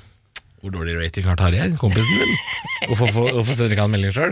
Hvor 0.66 0.74
dårlig 0.74 0.96
rating 0.98 1.28
har 1.30 1.38
Tarjei, 1.38 1.68
kompisen 1.78 2.16
din? 2.18 2.32
Hvorfor, 2.90 3.12
hvorfor, 3.14 3.54
sender 3.54 3.76
ikke 3.76 3.84
han 3.86 3.92
melding 3.94 4.14
sjøl? 4.16 4.32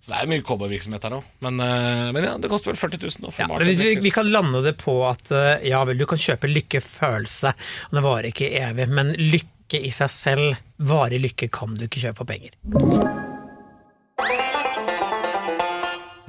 Så 0.00 0.08
det 0.08 0.16
er 0.16 0.30
mye 0.30 0.44
cowboyvirksomhet 0.48 1.04
her 1.04 1.16
òg. 1.18 1.26
Men, 1.44 1.60
eh, 1.60 2.06
men 2.16 2.24
ja, 2.24 2.30
det 2.40 2.48
koster 2.48 2.72
vel 2.72 2.78
40 2.80 3.02
000 3.02 3.28
å 3.28 3.32
få 3.34 3.44
Ja, 3.44 3.58
vi, 3.68 3.90
vi 4.00 4.12
kan 4.14 4.30
lande 4.32 4.62
det 4.64 4.78
på 4.80 4.94
at 5.04 5.28
eh, 5.36 5.66
ja 5.68 5.82
vel, 5.84 6.00
du 6.00 6.06
kan 6.08 6.20
kjøpe 6.20 6.48
lykkefølelse, 6.48 7.52
og 7.90 7.98
det 7.98 8.04
varer 8.06 8.30
ikke 8.30 8.48
evig, 8.62 8.88
men 8.96 9.12
lykke 9.20 9.82
i 9.84 9.92
seg 9.92 10.12
selv, 10.16 10.64
varig 10.80 11.20
lykke, 11.20 11.52
kan 11.52 11.76
du 11.76 11.84
ikke 11.84 12.06
kjøpe 12.06 12.22
for 12.22 12.32
penger. 12.32 12.56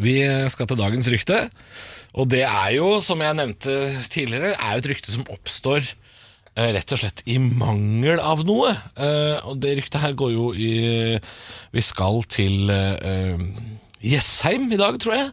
Vi 0.03 0.19
skal 0.51 0.67
til 0.67 0.83
dagens 0.83 1.13
rykte, 1.15 1.45
og 2.11 2.27
det 2.35 2.43
er 2.43 2.73
jo, 2.75 2.97
som 2.99 3.23
jeg 3.23 3.39
nevnte 3.39 3.79
tidligere, 4.11 4.57
er 4.59 4.75
jo 4.75 4.83
et 4.83 4.91
rykte 4.97 5.15
som 5.15 5.23
oppstår 5.31 5.95
rett 6.55 6.93
og 6.95 7.01
slett 7.01 7.23
i 7.27 7.35
mangel 7.41 8.19
av 8.23 8.45
noe. 8.47 8.71
Eh, 8.95 9.37
og 9.43 9.59
det 9.63 9.73
ryktet 9.81 10.01
her 10.03 10.15
går 10.17 10.31
jo 10.35 10.49
i 10.55 10.71
Vi 11.75 11.83
skal 11.83 12.21
til 12.31 12.71
eh, 12.71 13.41
Jessheim 14.05 14.69
i 14.71 14.79
dag, 14.79 14.99
tror 15.03 15.17
jeg. 15.17 15.31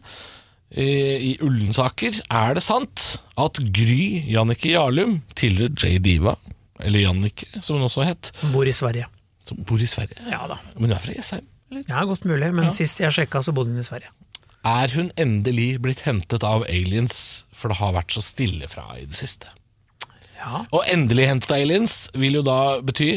I, 0.73 1.35
Ullensaker 1.45 2.15
er 2.33 2.55
det 2.57 2.63
sant 2.65 3.03
at 3.37 3.59
Gry 3.75 4.23
Jannicke 4.25 4.71
Jarlum, 4.71 5.19
tidligere 5.37 5.77
J 5.77 5.99
Diva, 6.01 6.33
eller 6.81 7.03
Jannicke 7.03 7.45
som 7.61 7.77
hun 7.77 7.85
også 7.85 8.07
het, 8.07 8.31
Bor 8.49 8.65
i 8.65 8.73
Sverige. 8.73 9.05
som 9.45 9.59
bor 9.69 9.77
i 9.77 9.85
Sverige. 9.85 10.17
Ja 10.31 10.47
da. 10.49 10.57
Men 10.73 10.89
hun 10.89 10.95
er 10.97 11.03
fra 11.03 11.13
Jessheim? 11.13 11.45
eller? 11.69 11.85
Ja, 11.91 12.01
godt 12.09 12.25
mulig, 12.25 12.49
men 12.57 12.73
sist 12.73 12.99
jeg 13.03 13.13
sjekka, 13.13 13.43
så 13.45 13.53
bodde 13.53 13.69
hun 13.69 13.83
i 13.83 13.85
Sverige. 13.85 14.09
Er 14.65 14.89
hun 14.95 15.11
endelig 15.19 15.77
blitt 15.83 16.01
hentet 16.07 16.43
av 16.47 16.65
aliens, 16.65 17.45
for 17.53 17.69
det 17.69 17.77
har 17.77 17.93
vært 17.93 18.15
så 18.15 18.23
stille 18.25 18.69
fra 18.71 18.87
i 18.97 19.05
det 19.05 19.19
siste? 19.19 19.53
Ja, 20.43 20.65
Og 20.75 20.83
endelig 20.91 21.29
hentet 21.31 21.51
av 21.55 21.61
aliens 21.63 21.97
vil 22.19 22.39
jo 22.41 22.43
da 22.45 22.59
bety 22.83 23.09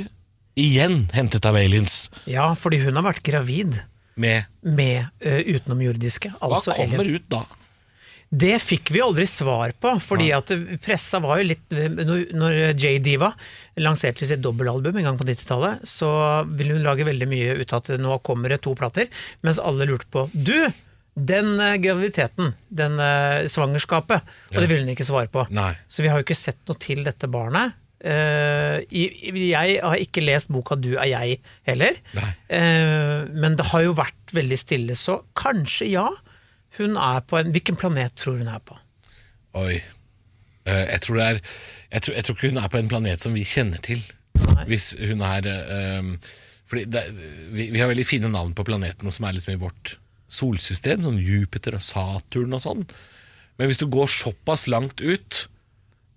igjen 0.57 1.03
hentet 1.13 1.45
av 1.45 1.57
aliens 1.59 2.07
ja 2.31 2.47
fordi 2.57 2.79
hun 2.87 2.97
har 2.97 3.05
vært 3.11 3.25
gravid 3.27 3.81
med 4.17 4.47
med 4.65 5.11
ø, 5.21 5.35
utenomjordiske. 5.59 6.31
Hva 6.39 6.57
Altså 6.61 6.73
kommer 6.79 7.03
aliens. 7.03 7.19
ut 7.21 7.27
da? 7.35 7.43
Det 8.31 8.57
fikk 8.59 8.91
vi 8.91 9.03
aldri 9.05 9.27
svar 9.31 9.71
på, 9.79 9.93
fordi 10.03 10.31
at 10.35 10.49
pressa 10.83 11.21
var 11.23 11.39
jo 11.39 11.45
litt 11.53 11.71
Når 11.71 12.33
når 12.35 12.57
J 12.75 12.97
Diva 13.05 13.29
lanserte 13.79 14.27
sitt 14.27 14.41
dobbelalbum 14.43 14.97
en 14.99 15.07
gang 15.11 15.19
på 15.21 15.27
90-tallet, 15.29 15.85
så 15.87 16.09
ville 16.49 16.75
hun 16.75 16.83
lage 16.89 17.07
veldig 17.07 17.29
mye 17.31 17.55
ut 17.61 17.73
av 17.77 17.85
at 17.85 18.01
nå 18.03 18.17
kommer 18.27 18.51
det 18.51 18.63
to 18.67 18.75
plater, 18.75 19.07
mens 19.47 19.61
alle 19.63 19.87
lurte 19.87 20.09
på 20.11 20.25
Du! 20.33 20.57
Den 21.17 21.55
eh, 21.61 21.79
graviditeten, 21.81 22.53
den 22.69 23.01
eh, 23.01 23.47
svangerskapet, 23.49 24.25
og 24.53 24.59
det 24.61 24.69
ville 24.69 24.85
hun 24.85 24.93
ikke 24.93 25.09
svare 25.09 25.31
på. 25.33 25.47
Nei. 25.57 25.73
Så 25.89 26.05
vi 26.05 26.13
har 26.13 26.21
jo 26.21 26.27
ikke 26.27 26.37
sett 26.37 26.61
noe 26.69 26.77
til 26.81 27.01
dette 27.07 27.31
barnet. 27.33 27.79
Eh, 28.05 28.85
jeg 28.93 29.79
har 29.81 29.97
ikke 29.97 30.21
lest 30.21 30.53
boka 30.53 30.77
'Du 30.77 30.99
er 31.01 31.09
jeg' 31.09 31.41
heller, 31.65 31.97
Nei. 32.13 32.31
Men 33.33 33.57
det 33.57 33.73
har 33.73 33.87
jo 33.87 33.97
vært 33.97 34.37
veldig 34.37 34.59
stille, 34.61 34.97
så 34.97 35.23
kanskje 35.35 35.91
ja. 35.91 36.09
Hun 36.77 36.97
er 37.01 37.21
på 37.25 37.39
en 37.41 37.53
Hvilken 37.53 37.77
planet 37.77 38.13
tror 38.21 38.37
hun 38.37 38.49
er 38.53 38.61
på? 38.61 38.77
Oi. 39.57 39.81
Jeg, 40.67 41.01
tror 41.01 41.17
det 41.17 41.25
er, 41.25 41.39
jeg, 41.93 42.03
tror, 42.03 42.15
jeg 42.15 42.25
tror 42.25 42.35
ikke 42.37 42.49
hun 42.51 42.59
er 42.59 42.69
på 42.69 42.79
en 42.79 42.89
planet 42.89 43.21
som 43.23 43.33
vi 43.33 43.45
kjenner 43.45 43.81
til. 43.81 44.03
Nei. 44.35 44.65
Hvis 44.69 44.93
hun 45.01 45.23
er 45.25 45.49
fordi 46.67 46.85
det, 46.91 47.03
vi, 47.55 47.71
vi 47.71 47.79
har 47.79 47.89
veldig 47.89 48.05
fine 48.05 48.29
navn 48.29 48.53
på 48.53 48.65
planetene 48.67 49.13
som 49.15 49.25
er 49.25 49.39
liksom 49.39 49.55
i 49.55 49.63
vårt 49.63 49.97
solsystem, 50.29 51.05
sånn 51.05 51.21
Jupiter 51.23 51.77
og 51.79 51.85
Saturn 51.85 52.57
og 52.57 52.65
sånn. 52.65 52.87
Men 53.57 53.71
hvis 53.71 53.81
du 53.81 53.87
går 53.91 54.11
såpass 54.13 54.67
langt 54.69 55.01
ut 55.01 55.47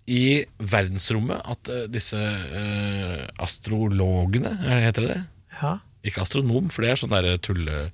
i 0.09 0.41
verdensrommet 0.57 1.45
at 1.45 1.69
eh, 1.69 1.85
disse 1.91 2.17
uh, 2.17 3.27
astrologene, 3.39 4.55
er 4.65 4.83
heter 4.87 5.05
det 5.05 5.13
det? 5.13 5.21
Ja. 5.59 5.77
Ikke 6.07 6.23
astronom, 6.23 6.69
for 6.73 6.85
det 6.85 6.93
er 6.93 7.01
sånn 7.01 7.13
derre 7.13 7.37
tulle... 7.43 7.89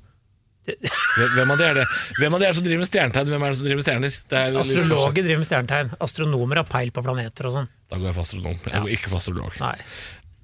Hvem 0.65 1.51
av 1.53 1.59
de 1.59 1.65
er 1.67 1.75
det 1.77 1.83
Hvem 2.17 2.33
av 2.33 2.39
de 2.41 2.45
er 2.47 2.49
det 2.49 2.57
som 2.57 2.63
driver 2.65 2.81
med 2.81 2.89
stjernetegn? 2.89 3.27
Hvem 3.29 3.43
er 3.45 3.51
det 3.51 3.57
som 3.59 3.65
driver 3.67 3.77
med 3.77 3.85
stjerner? 3.85 4.15
Det 4.31 4.39
er. 4.39 4.55
Astrologer 4.57 5.25
driver 5.27 5.41
med 5.43 5.49
stjernetegn. 5.49 5.91
Astronomer 6.01 6.59
har 6.61 6.65
peil 6.69 6.89
på 6.95 7.03
planeter 7.05 7.49
og 7.49 7.53
sånn. 7.59 7.67
Da 7.91 7.99
går 7.99 8.09
jeg 8.09 8.15
for 8.15 8.25
astronom. 8.25 8.55
Jeg 8.63 8.81
går 8.81 8.93
ikke 8.95 9.11
for 9.11 9.19
astrolog. 9.19 9.59
Nei. 9.61 9.75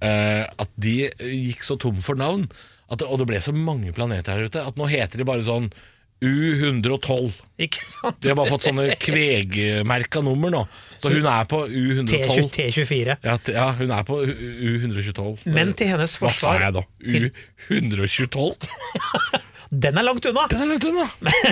Uh, 0.02 0.44
at 0.62 0.76
de 0.82 0.94
gikk 1.10 1.66
så 1.66 1.78
tom 1.82 2.04
for 2.06 2.22
navn, 2.22 2.46
det, 3.00 3.08
og 3.08 3.22
det 3.22 3.30
ble 3.30 3.40
så 3.44 3.54
mange 3.56 3.94
planeter 3.96 4.36
her 4.36 4.52
ute, 4.52 4.68
at 4.68 4.78
nå 4.80 4.90
heter 4.92 5.22
de 5.22 5.28
bare 5.28 5.46
sånn 5.48 5.72
U112. 6.22 7.32
Ikke 7.66 7.86
sant? 7.90 8.20
De 8.22 8.30
har 8.30 8.38
bare 8.38 8.52
fått 8.52 8.68
sånne 8.68 8.84
kvegmerka 9.02 10.22
nummer 10.26 10.54
nå. 10.54 10.62
Så 11.02 11.10
hun 11.14 11.26
er 11.26 11.48
på 11.50 11.64
U112. 11.66 12.12
T20 12.12 12.52
T24. 12.58 13.16
Ja, 13.26 13.38
ja, 13.56 13.68
hun 13.80 13.94
er 13.96 14.06
på 14.06 14.20
U112. 14.22 15.48
Men 15.50 15.74
til 15.78 15.90
hennes 15.96 16.14
forsvar 16.22 16.60
Hva 16.60 16.68
sa 16.68 16.68
jeg 16.68 16.76
da? 16.78 16.84
U112? 17.72 18.70
Den 19.72 19.96
er 19.96 20.04
langt 20.04 20.26
unna! 20.28 20.44
Den 20.52 20.66
er 20.66 20.68
langt 20.74 20.86
unna! 20.90 21.06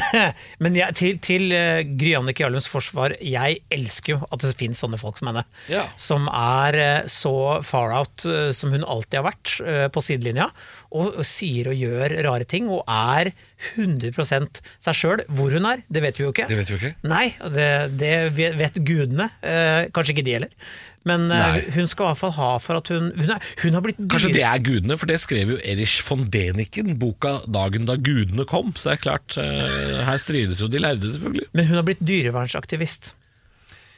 Men 0.64 0.76
jeg, 0.76 0.96
til, 1.00 1.20
til 1.24 1.54
uh, 1.56 1.80
Gry 1.88 2.12
Annike 2.18 2.44
Jarlums 2.44 2.68
forsvar, 2.68 3.16
jeg 3.24 3.62
elsker 3.72 4.18
jo 4.18 4.20
at 4.28 4.44
det 4.44 4.58
finnes 4.60 4.82
sånne 4.84 5.00
folk 5.00 5.22
som 5.22 5.32
henne. 5.32 5.46
Ja. 5.72 5.86
Som 5.96 6.28
er 6.28 6.76
eh, 6.80 7.08
så 7.08 7.32
far 7.64 7.96
out 7.96 8.26
eh, 8.28 8.50
som 8.56 8.76
hun 8.76 8.84
alltid 8.84 9.22
har 9.22 9.30
vært, 9.30 9.54
eh, 9.64 9.86
på 9.88 10.04
sidelinja. 10.04 10.50
Og, 10.90 11.22
og 11.22 11.28
sier 11.30 11.70
og 11.72 11.80
gjør 11.80 12.18
rare 12.26 12.48
ting, 12.50 12.68
og 12.74 12.84
er 12.92 13.32
100% 13.78 14.60
seg 14.84 15.00
sjøl. 15.00 15.24
Hvor 15.32 15.56
hun 15.56 15.68
er, 15.70 15.84
det 15.88 16.04
vet 16.04 16.20
vi 16.20 16.26
jo 16.26 16.34
ikke. 16.34 16.50
Det 16.50 16.60
vet 16.60 16.74
vi 16.74 16.80
ikke. 16.80 16.94
Nei, 17.08 17.26
det, 17.56 17.72
det 18.02 18.14
vet 18.60 18.84
gudene. 18.84 19.30
Eh, 19.40 19.88
kanskje 19.96 20.18
ikke 20.18 20.28
de 20.28 20.38
heller. 20.40 20.72
Men 21.08 21.29
eh, 21.32 21.39
Nei. 21.39 21.60
hun 21.77 21.88
skal 21.88 22.06
i 22.06 22.12
hvert 22.12 22.22
fall 22.22 22.34
ha 22.36 22.50
for 22.63 22.79
at 22.79 22.89
hun 22.91 23.12
Hun, 23.15 23.29
er, 23.36 23.46
hun 23.63 23.77
har 23.77 23.84
blitt 23.86 24.01
Kanskje 24.12 24.34
det 24.36 24.44
er 24.44 24.63
gudene, 24.63 24.98
for 25.00 25.10
det 25.10 25.20
skrev 25.24 25.53
jo 25.56 25.60
Erich 25.63 26.00
von 26.06 26.25
Deniken, 26.34 26.96
boka 27.00 27.39
'Dagen 27.48 27.88
da 27.88 27.96
gudene 27.96 28.46
kom'. 28.50 28.74
Så 28.75 28.91
det 28.91 28.98
er 28.98 29.03
klart, 29.06 29.38
eh, 29.39 30.03
her 30.06 30.20
strides 30.22 30.62
jo 30.62 30.68
de 30.68 30.82
lærde, 30.82 31.12
selvfølgelig. 31.13 31.48
Men 31.53 31.70
hun 31.72 31.79
har 31.79 31.88
blitt 31.88 32.03
dyrevernsaktivist. 32.03 33.13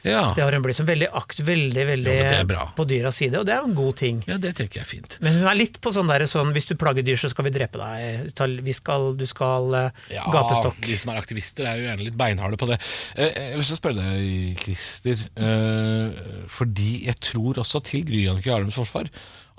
Ja, 0.02 0.32
Det 0.34 0.42
har 0.42 0.52
hun 0.56 0.62
blitt. 0.64 0.78
Hun 0.82 0.86
veldig 0.88 1.08
akt, 1.14 1.40
veldig, 1.46 1.84
veldig 1.86 2.14
bra. 2.50 2.64
på 2.76 2.86
dyras 2.90 3.20
side, 3.20 3.38
og 3.38 3.46
det 3.46 3.54
er 3.54 3.60
jo 3.62 3.68
en 3.70 3.76
god 3.78 3.96
ting. 4.00 4.22
ja 4.26 4.38
det 4.42 4.54
tenker 4.58 4.80
jeg 4.80 4.86
er 4.86 4.90
fint. 4.90 5.18
Men 5.22 5.36
hun 5.38 5.46
er 5.52 5.58
litt 5.58 5.78
på 5.80 5.92
sånn 5.94 6.10
der 6.10 6.24
sånn 6.30 6.50
hvis 6.56 6.66
du 6.66 6.74
plager 6.80 7.06
dyr, 7.06 7.20
så 7.20 7.30
skal 7.30 7.46
vi 7.46 7.54
drepe 7.54 7.78
deg. 7.78 8.32
Vi 8.66 8.74
skal, 8.74 9.12
du 9.16 9.26
skal 9.30 9.74
eh, 9.78 10.00
Ja, 10.16 10.24
gapestokk. 10.32 10.80
de 10.86 10.96
som 10.98 11.12
er 11.14 11.20
aktivister 11.22 11.68
er 11.70 11.78
jo 11.78 11.86
gjerne 11.86 12.08
litt 12.08 12.18
beinharde 12.18 12.58
på 12.58 12.66
det. 12.72 12.80
Eh, 13.14 13.30
Jeg 13.30 13.52
har 13.54 13.62
lyst 13.62 13.70
til 13.74 13.78
å 13.78 13.82
spørre 13.82 14.02
deg, 14.02 14.58
Christer, 14.64 15.22
eh, 15.36 16.46
fordi 16.50 16.90
jeg 17.06 17.20
tror 17.22 17.62
også 17.62 17.82
til 17.86 18.04
Gry 18.08 18.26
Jannicke 18.26 18.50
Jarlums 18.50 18.74
forsvar 18.78 19.08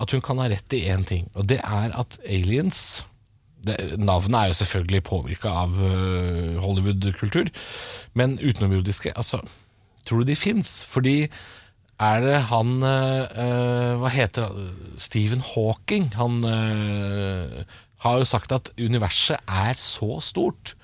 at 0.03 0.11
hun 0.11 0.21
kan 0.25 0.39
ha 0.41 0.47
rett 0.51 0.73
i 0.75 0.83
én 0.89 1.05
ting, 1.07 1.29
og 1.37 1.47
det 1.47 1.59
er 1.63 1.93
at 1.95 2.17
aliens 2.27 3.03
det, 3.63 3.77
Navnet 4.01 4.35
er 4.35 4.47
jo 4.51 4.55
selvfølgelig 4.59 5.03
påvirka 5.07 5.47
av 5.63 5.77
uh, 5.79 6.57
Hollywood-kultur, 6.59 7.47
men 8.19 8.33
utenomjordiske 8.41 9.13
altså, 9.15 9.39
Tror 10.07 10.23
du 10.23 10.31
de 10.31 10.37
fins? 10.39 10.81
Fordi 10.89 11.27
er 12.03 12.23
det 12.25 12.39
han 12.49 12.77
eh, 12.83 13.93
Hva 14.01 14.11
heter 14.11 14.47
han? 14.47 14.71
Stephen 15.01 15.43
Hawking. 15.53 16.11
Han 16.17 16.41
eh, 16.47 17.63
har 18.03 18.19
jo 18.19 18.27
sagt 18.27 18.55
at 18.55 18.73
universet 18.79 19.39
er 19.47 19.79
så 19.79 20.17
stort 20.23 20.75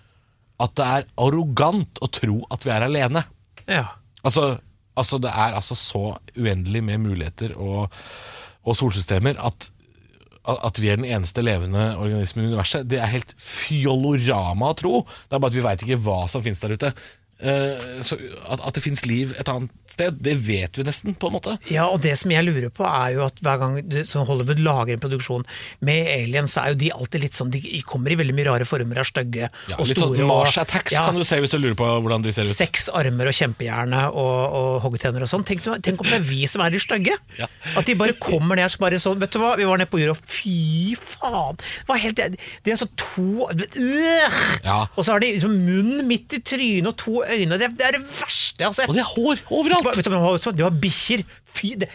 at 0.60 0.76
det 0.76 0.86
er 0.86 1.10
arrogant 1.20 2.02
å 2.04 2.10
tro 2.12 2.42
at 2.52 2.66
vi 2.66 2.72
er 2.76 2.86
alene. 2.88 3.24
Ja. 3.70 3.86
Altså, 4.28 4.58
altså 5.00 5.20
det 5.24 5.32
er 5.32 5.56
altså 5.56 5.78
så 5.80 6.04
uendelig 6.36 6.82
med 6.84 7.04
muligheter 7.06 7.56
og, 7.56 7.94
og 8.68 8.76
solsystemer 8.76 9.40
at, 9.40 9.70
at 10.44 10.82
vi 10.82 10.92
er 10.92 11.00
den 11.00 11.08
eneste 11.08 11.44
levende 11.46 11.94
organismen 12.00 12.48
i 12.48 12.52
universet. 12.52 12.88
Det 12.92 13.00
er 13.00 13.14
helt 13.14 13.32
fjolorama 13.40 14.74
å 14.74 14.80
tro. 14.80 14.94
Det 15.28 15.38
er 15.38 15.44
bare 15.44 15.54
at 15.54 15.60
vi 15.60 15.66
veit 15.70 15.88
ikke 15.88 16.02
hva 16.04 16.22
som 16.32 16.44
finnes 16.44 16.64
der 16.64 16.76
ute. 16.76 16.92
Eh, 17.40 18.02
så 18.04 18.18
at, 18.52 18.60
at 18.60 18.76
det 18.76 18.82
finnes 18.84 19.06
liv 19.08 19.30
et 19.40 19.48
annet 19.48 19.72
sted, 19.88 20.18
det 20.20 20.34
vet 20.44 20.76
vi 20.76 20.84
nesten, 20.84 21.14
på 21.16 21.30
en 21.30 21.36
måte. 21.38 21.54
ja, 21.72 21.86
og 21.88 22.02
det 22.04 22.12
som 22.20 22.32
jeg 22.34 22.44
lurer 22.44 22.68
på, 22.76 22.84
er 22.84 23.14
jo 23.16 23.24
at 23.24 23.40
hver 23.40 23.62
gang 23.62 23.78
Hollywood 24.28 24.60
lager 24.60 24.98
en 24.98 25.02
produksjon 25.04 25.46
med 25.88 26.10
aliens, 26.12 26.52
så 26.52 26.66
er 26.66 26.74
jo 26.74 26.80
de 26.82 26.90
alltid 26.92 27.24
litt 27.24 27.38
sånn 27.38 27.54
De 27.54 27.62
kommer 27.88 28.12
i 28.12 28.18
veldig 28.20 28.36
mye 28.36 28.48
rare 28.50 28.68
former, 28.68 29.00
er 29.00 29.08
stygge 29.08 29.48
Ja, 29.48 29.78
og 29.78 29.88
litt 29.88 29.98
store. 30.02 30.20
sånn 30.20 30.28
Mars 30.30 30.58
Attacks 30.60 30.94
ja, 30.98 31.06
kan 31.08 31.16
du 31.16 31.24
se 31.28 31.40
hvis 31.40 31.56
du 31.56 31.58
lurer 31.62 31.78
på 31.80 31.88
hvordan 31.88 32.26
de 32.26 32.34
ser 32.36 32.44
ut. 32.50 32.54
Seks 32.60 32.90
armer 32.92 33.32
og 33.32 33.38
kjempehjerne 33.40 34.04
og, 34.12 34.60
og 34.60 34.70
hoggtenner 34.84 35.24
og 35.24 35.32
sånn. 35.32 35.48
Tenk, 35.48 35.64
tenk 35.86 36.04
om 36.04 36.12
det 36.12 36.20
er 36.20 36.28
vi 36.28 36.44
som 36.52 36.66
er 36.66 36.76
de 36.76 36.84
stygge! 36.84 37.16
Ja. 37.40 37.48
At 37.80 37.88
de 37.88 37.96
bare 38.00 38.18
kommer 38.20 38.60
ned 38.60 38.68
så 38.74 38.84
bare 38.84 39.00
sånn 39.02 39.20
Vet 39.24 39.32
du 39.34 39.40
hva, 39.42 39.54
vi 39.60 39.68
var 39.68 39.80
nede 39.80 39.90
på 39.92 40.02
jorda, 40.04 40.20
fy 40.28 40.98
faen! 41.00 41.56
Det 41.60 41.88
var 41.90 42.04
helt 42.04 42.20
De 42.68 42.76
er 42.76 42.80
så 42.84 42.90
to 43.00 43.48
øh, 43.48 44.40
Ja. 44.68 44.82
Og 44.96 45.06
så 45.06 45.16
har 45.16 45.24
de 45.24 45.32
liksom 45.38 45.56
munnen 45.64 46.04
midt 46.10 46.36
i 46.36 46.44
trynet 46.44 46.92
og 46.92 46.98
to 47.00 47.18
øyne. 47.36 47.58
Det 47.62 47.70
det, 47.78 47.86
er 47.88 47.98
det 47.98 48.04
verste 48.08 48.64
jeg 48.64 48.68
har 48.68 48.76
sett! 48.78 48.90
Og 48.90 48.98
det 48.98 49.04
er 49.04 49.12
hår 49.14 49.44
overalt! 49.50 49.90
Vet 49.98 50.06
du, 50.10 50.12
det 50.58 50.66
var- 50.66 50.80
bikkjer. 50.84 51.24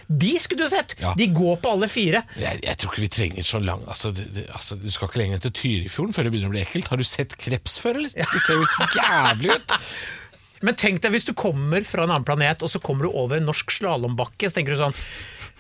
De 0.09 0.33
skulle 0.43 0.65
du 0.67 0.69
sett! 0.69 0.97
Ja. 1.01 1.15
De 1.17 1.29
går 1.33 1.57
på 1.63 1.71
alle 1.77 1.89
fire. 1.89 2.25
Jeg, 2.41 2.61
jeg 2.65 2.77
tror 2.81 2.93
ikke 2.93 3.05
vi 3.07 3.13
trenger 3.13 3.47
så 3.47 3.61
lang 3.63 3.85
altså, 3.87 4.11
det, 4.13 4.27
det, 4.35 4.49
altså, 4.53 4.77
Du 4.81 4.91
skal 4.93 5.09
ikke 5.09 5.21
lenger 5.23 5.39
enn 5.39 5.45
til 5.47 5.55
Tyrifjorden 5.61 6.17
før 6.17 6.27
det 6.27 6.35
begynner 6.35 6.51
å 6.51 6.57
bli 6.57 6.65
ekkelt. 6.65 6.91
Har 6.93 7.01
du 7.01 7.07
sett 7.09 7.37
kreps 7.41 7.79
før, 7.83 8.01
eller? 8.03 8.13
Det 8.19 8.43
ser 8.45 8.59
jo 8.61 8.67
jævlig 8.99 9.55
ut. 9.55 9.79
Men 10.65 10.77
tenk 10.81 11.03
deg 11.05 11.13
hvis 11.13 11.27
du 11.29 11.35
kommer 11.37 11.85
fra 11.87 12.05
en 12.05 12.13
annen 12.15 12.25
planet, 12.27 12.63
og 12.65 12.71
så 12.73 12.81
kommer 12.83 13.07
du 13.07 13.13
over 13.13 13.37
en 13.39 13.49
norsk 13.49 13.73
slalåmbakke, 13.75 14.49
så 14.49 14.59
tenker 14.59 14.75
du 14.75 14.81
sånn 14.81 14.95
Ja, 14.97 15.54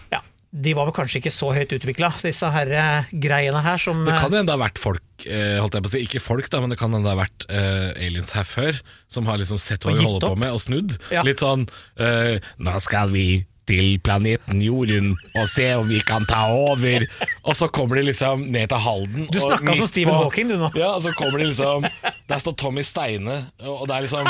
de 0.54 0.74
var 0.76 0.86
vel 0.86 0.94
kanskje 0.94 1.18
ikke 1.18 1.32
så 1.34 1.48
høyt 1.56 1.72
utvikla, 1.74 2.12
disse 2.22 2.48
her 2.54 2.68
eh, 2.78 3.14
greiene 3.24 3.62
her 3.64 3.80
som 3.82 4.04
Det 4.06 4.14
kan 4.14 4.28
eh, 4.28 4.38
hende 4.38 4.46
det 4.46 4.54
har 4.54 4.62
vært 4.62 4.78
folk, 4.78 5.26
eh, 5.26 5.56
holdt 5.58 5.74
jeg 5.74 5.86
på 5.86 5.90
å 5.90 5.94
si, 5.94 6.02
ikke 6.06 6.22
folk 6.22 6.50
da, 6.52 6.60
men 6.62 6.70
det 6.70 6.78
kan 6.78 6.94
hende 6.94 7.08
det 7.08 7.14
har 7.14 7.24
vært 7.24 7.46
uh, 7.50 7.90
aliens 7.98 8.36
her 8.38 8.46
før, 8.46 8.78
som 9.10 9.26
har 9.26 9.40
liksom 9.42 9.58
sett 9.58 9.82
hva 9.82 9.96
vi 9.96 10.04
holder 10.04 10.12
holder 10.14 10.36
på 10.36 10.42
med, 10.44 10.54
og 10.54 10.62
snudd. 10.62 10.94
Ja. 11.10 11.24
Litt 11.26 11.42
sånn 11.42 11.66
uh, 11.98 12.38
Nå 12.62 12.76
skal 12.84 13.10
vi 13.14 13.42
til 13.68 13.96
planeten 14.04 14.60
Jorden 14.60 15.14
og 15.32 15.46
se 15.48 15.70
om 15.78 15.88
vi 15.88 16.02
kan 16.04 16.26
ta 16.28 16.42
over. 16.52 17.06
Og 17.48 17.56
så 17.56 17.70
kommer 17.72 17.96
de 17.96 18.10
liksom 18.10 18.44
ned 18.52 18.68
til 18.68 18.82
Halden. 18.84 19.26
Du 19.32 19.40
snakka 19.40 19.76
som 19.80 19.88
Stephen 19.88 20.18
Hawking, 20.18 20.52
du 20.52 20.58
nå. 20.60 20.68
Ja, 20.76 20.94
og 20.98 21.02
så 21.06 21.14
kommer 21.16 21.40
de 21.40 21.48
liksom 21.48 21.88
Der 22.28 22.42
står 22.42 22.58
Tommy 22.60 22.84
Steine, 22.84 23.38
og 23.64 23.86
det 23.88 23.96
er 23.96 24.06
liksom 24.06 24.28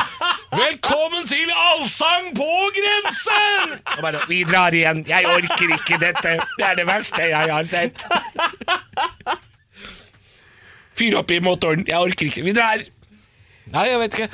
Velkommen 0.54 1.24
til 1.26 1.50
Allsang 1.50 2.28
på 2.36 2.48
grensen! 2.76 3.72
Og 3.96 4.02
bare 4.04 4.20
Vi 4.30 4.42
drar 4.46 4.74
igjen. 4.76 5.00
Jeg 5.08 5.26
orker 5.26 5.72
ikke 5.76 5.98
dette. 6.02 6.34
Det 6.58 6.66
er 6.68 6.76
det 6.78 6.86
verste 6.88 7.26
jeg 7.30 7.50
har 7.54 7.66
sett. 7.70 8.04
Fyr 10.94 11.16
opp 11.18 11.32
i 11.34 11.40
motoren. 11.42 11.82
Jeg 11.88 11.98
orker 11.98 12.30
ikke. 12.30 12.44
Vi 12.46 12.54
drar. 12.54 12.84
Nei, 13.74 13.86
jeg 13.90 13.98
vet 14.04 14.18
ikke. 14.20 14.30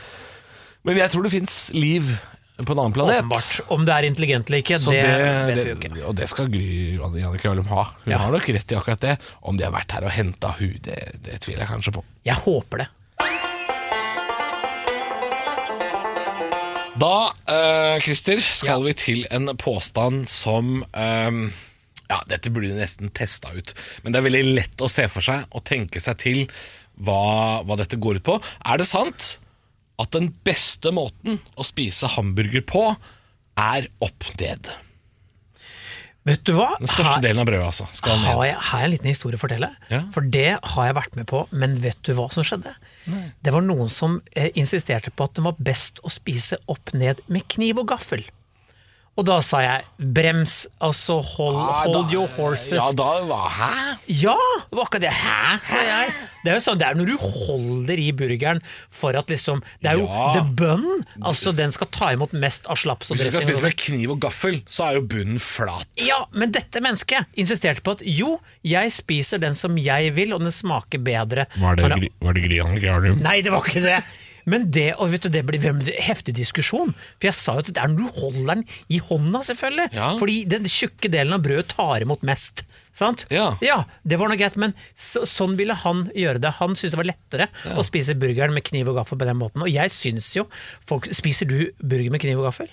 Men 0.85 1.01
jeg 1.01 1.13
tror 1.15 1.25
det 1.29 1.33
fins 1.39 1.57
liv 1.77 2.13
på 2.61 2.75
en 2.75 2.83
annen 2.83 2.93
planet. 2.93 3.23
Åpenbart. 3.23 3.73
Om 3.73 3.87
det 3.89 3.95
er 3.97 4.07
intelligent 4.11 4.51
eller 4.51 4.61
ikke, 4.61 4.77
Så 4.83 4.93
det, 4.93 5.01
det, 5.07 5.17
vet 5.49 5.57
det, 5.57 5.65
vi 5.65 5.71
jo 5.71 5.79
ikke. 5.81 6.07
og 6.11 6.17
det 6.21 6.29
skal 6.29 6.51
Gry 6.53 6.69
Jannicke 7.01 7.49
Jarlum 7.49 7.71
ha. 7.73 7.87
Hun 8.05 8.13
Ja. 8.13 8.19
har 8.27 8.35
nok 8.37 8.49
rett 8.53 8.73
i 8.73 8.77
akkurat 8.77 9.01
det. 9.01 9.17
Om 9.41 9.57
de 9.57 9.65
har 9.65 9.73
vært 9.73 9.97
her 9.97 10.05
og 10.05 10.13
henta 10.13 10.53
hud, 10.61 10.83
det, 10.85 10.99
det 11.25 11.41
tviler 11.41 11.65
jeg 11.65 11.71
kanskje 11.73 11.95
på. 11.97 12.05
Jeg 12.29 12.37
håper 12.45 12.85
det. 12.85 12.89
Da, 17.01 17.31
uh, 17.49 17.97
Christer, 18.05 18.41
skal 18.45 18.83
vi 18.85 18.93
til 18.99 19.23
en 19.33 19.53
påstand 19.61 20.27
som 20.29 20.83
um, 20.85 21.39
Ja, 22.11 22.19
dette 22.29 22.51
burde 22.53 22.73
du 22.73 22.77
nesten 22.81 23.13
testa 23.17 23.53
ut. 23.55 23.73
Men 24.03 24.13
det 24.13 24.21
er 24.21 24.27
veldig 24.27 24.43
lett 24.59 24.83
å 24.85 24.91
se 24.91 25.07
for 25.09 25.25
seg 25.25 25.47
og 25.55 25.65
tenke 25.69 26.03
seg 26.03 26.19
til 26.21 26.43
hva, 27.01 27.63
hva 27.65 27.79
dette 27.81 27.97
går 28.03 28.21
ut 28.21 28.27
på. 28.27 28.37
Er 28.67 28.83
det 28.83 28.89
sant 28.91 29.37
at 30.01 30.13
den 30.17 30.29
beste 30.45 30.93
måten 30.97 31.39
å 31.57 31.65
spise 31.65 32.11
hamburger 32.19 32.65
på 32.69 32.85
er 33.61 33.89
opp 34.05 34.27
ned? 34.41 34.73
Vet 36.29 36.43
du 36.45 36.53
hva? 36.59 36.75
Den 36.77 36.91
største 36.91 37.17
Her- 37.17 37.25
delen 37.25 37.41
av 37.41 37.49
brødet, 37.49 37.65
altså. 37.71 37.87
Skal 37.97 38.19
har 38.27 38.45
jeg, 38.45 38.57
har 38.61 38.83
jeg 38.83 38.91
en 38.91 38.95
liten 38.99 39.09
historie 39.15 39.39
å 39.39 39.41
fortelle? 39.41 39.71
Ja. 39.89 40.03
For 40.13 40.21
det 40.21 40.59
har 40.61 40.91
jeg 40.91 40.99
vært 40.99 41.17
med 41.17 41.31
på, 41.31 41.47
men 41.53 41.79
vet 41.81 41.97
du 42.05 42.13
hva 42.19 42.27
som 42.35 42.45
skjedde? 42.45 42.75
Det 43.07 43.53
var 43.55 43.65
noen 43.65 43.91
som 43.93 44.21
eh, 44.33 44.51
insisterte 44.59 45.11
på 45.11 45.27
at 45.27 45.39
det 45.39 45.45
var 45.47 45.61
best 45.71 46.03
å 46.05 46.13
spise 46.13 46.61
opp 46.71 46.93
ned 46.97 47.23
med 47.29 47.49
kniv 47.49 47.81
og 47.83 47.91
gaffel. 47.95 48.27
Og 49.19 49.27
da 49.27 49.41
sa 49.45 49.59
jeg 49.61 49.83
brems, 50.17 50.53
altså 50.81 51.19
hold, 51.35 51.57
hold 51.85 52.13
your 52.15 52.29
horses. 52.39 52.79
Ja, 52.79 52.87
da 52.97 53.09
hva? 53.27 53.41
Hæ? 53.53 53.67
Ja, 54.23 54.37
det 54.71 54.79
var 54.79 54.87
akkurat 54.87 55.03
det. 55.03 55.11
Hæ, 55.13 55.59
sa 55.67 55.83
jeg. 55.85 56.13
Det 56.45 56.53
er 56.53 56.57
jo 56.57 56.63
sånn, 56.65 56.79
det 56.81 56.87
er 56.89 56.97
når 56.97 57.11
du 57.11 57.17
holder 57.21 58.01
i 58.01 58.07
burgeren 58.17 58.63
for 58.89 59.19
at 59.19 59.29
liksom 59.29 59.61
Det 59.83 59.91
er 59.91 59.99
jo 59.99 60.07
Ja. 60.07 60.31
the 60.39 60.45
bun. 60.57 61.05
Altså, 61.21 61.53
den 61.53 61.75
skal 61.75 61.91
ta 61.93 62.13
imot 62.15 62.33
mest 62.33 62.65
av 62.71 62.79
slaps 62.81 63.11
og 63.11 63.19
Hvis 63.19 63.29
du 63.29 63.35
skal 63.35 63.45
spise 63.45 63.67
med 63.67 63.77
kniv 63.77 64.15
og 64.15 64.21
gaffel, 64.25 64.63
så 64.71 64.87
er 64.89 64.95
jo 65.01 65.03
bunnen 65.11 65.43
flat. 65.43 65.85
Ja, 66.01 66.23
men 66.33 66.55
dette 66.57 66.81
mennesket 66.81 67.27
insisterte 67.37 67.83
på 67.85 67.99
at 67.99 68.07
jo, 68.07 68.39
jeg 68.65 68.95
spiser 68.95 69.43
den 69.43 69.55
som 69.59 69.77
jeg 69.77 70.15
vil, 70.17 70.33
og 70.33 70.41
den 70.41 70.55
smaker 70.55 71.03
bedre. 71.03 71.45
Var 71.61 71.77
det, 71.77 71.91
det, 71.91 72.09
da- 72.09 72.27
var 72.27 72.33
det 72.33 72.47
Grian 72.49 73.21
Nei, 73.21 73.41
det 73.43 73.53
var 73.53 73.61
ikke 73.69 73.83
det. 73.85 74.01
Men 74.51 74.67
det, 74.75 74.89
og 74.99 75.13
vet 75.13 75.27
du, 75.27 75.31
det 75.33 75.45
blir 75.47 75.65
en 75.71 75.83
heftig 76.03 76.35
diskusjon. 76.39 76.93
For 77.19 77.31
jeg 77.31 77.39
sa 77.39 77.57
jo 77.57 77.65
at 77.65 77.71
det 77.71 77.83
er 77.83 77.93
når 77.93 78.01
du 78.11 78.21
holder 78.21 78.51
den 78.53 78.65
i 78.91 79.01
hånda, 79.11 79.45
selvfølgelig. 79.51 79.89
Ja. 79.97 80.11
Fordi 80.21 80.41
den 80.51 80.69
tjukke 80.71 81.13
delen 81.13 81.37
av 81.37 81.45
brødet 81.47 81.71
tar 81.75 82.05
imot 82.05 82.27
mest. 82.27 82.65
Sant? 82.97 83.23
Ja. 83.31 83.55
det 84.03 84.19
var 84.19 84.31
noe 84.31 84.39
greit, 84.41 84.57
men 84.59 84.75
så, 84.99 85.23
sånn 85.29 85.55
ville 85.59 85.77
han 85.85 86.09
gjøre 86.17 86.43
det. 86.43 86.57
Han 86.59 86.75
syntes 86.75 86.97
det 86.97 87.01
var 87.01 87.11
lettere 87.13 87.49
å 87.79 87.85
spise 87.87 88.17
burgeren 88.19 88.55
med 88.57 88.67
kniv 88.67 88.91
og 88.91 88.99
gaffel 88.99 89.21
på 89.21 89.29
den 89.29 89.39
måten. 89.41 89.63
Og 89.65 89.71
jeg 89.71 89.95
syns 89.95 90.33
jo 90.37 90.49
folk, 90.91 91.07
Spiser 91.15 91.47
du 91.47 91.71
burger 91.79 92.11
med 92.13 92.23
kniv 92.23 92.41
og 92.41 92.49
gaffel? 92.51 92.71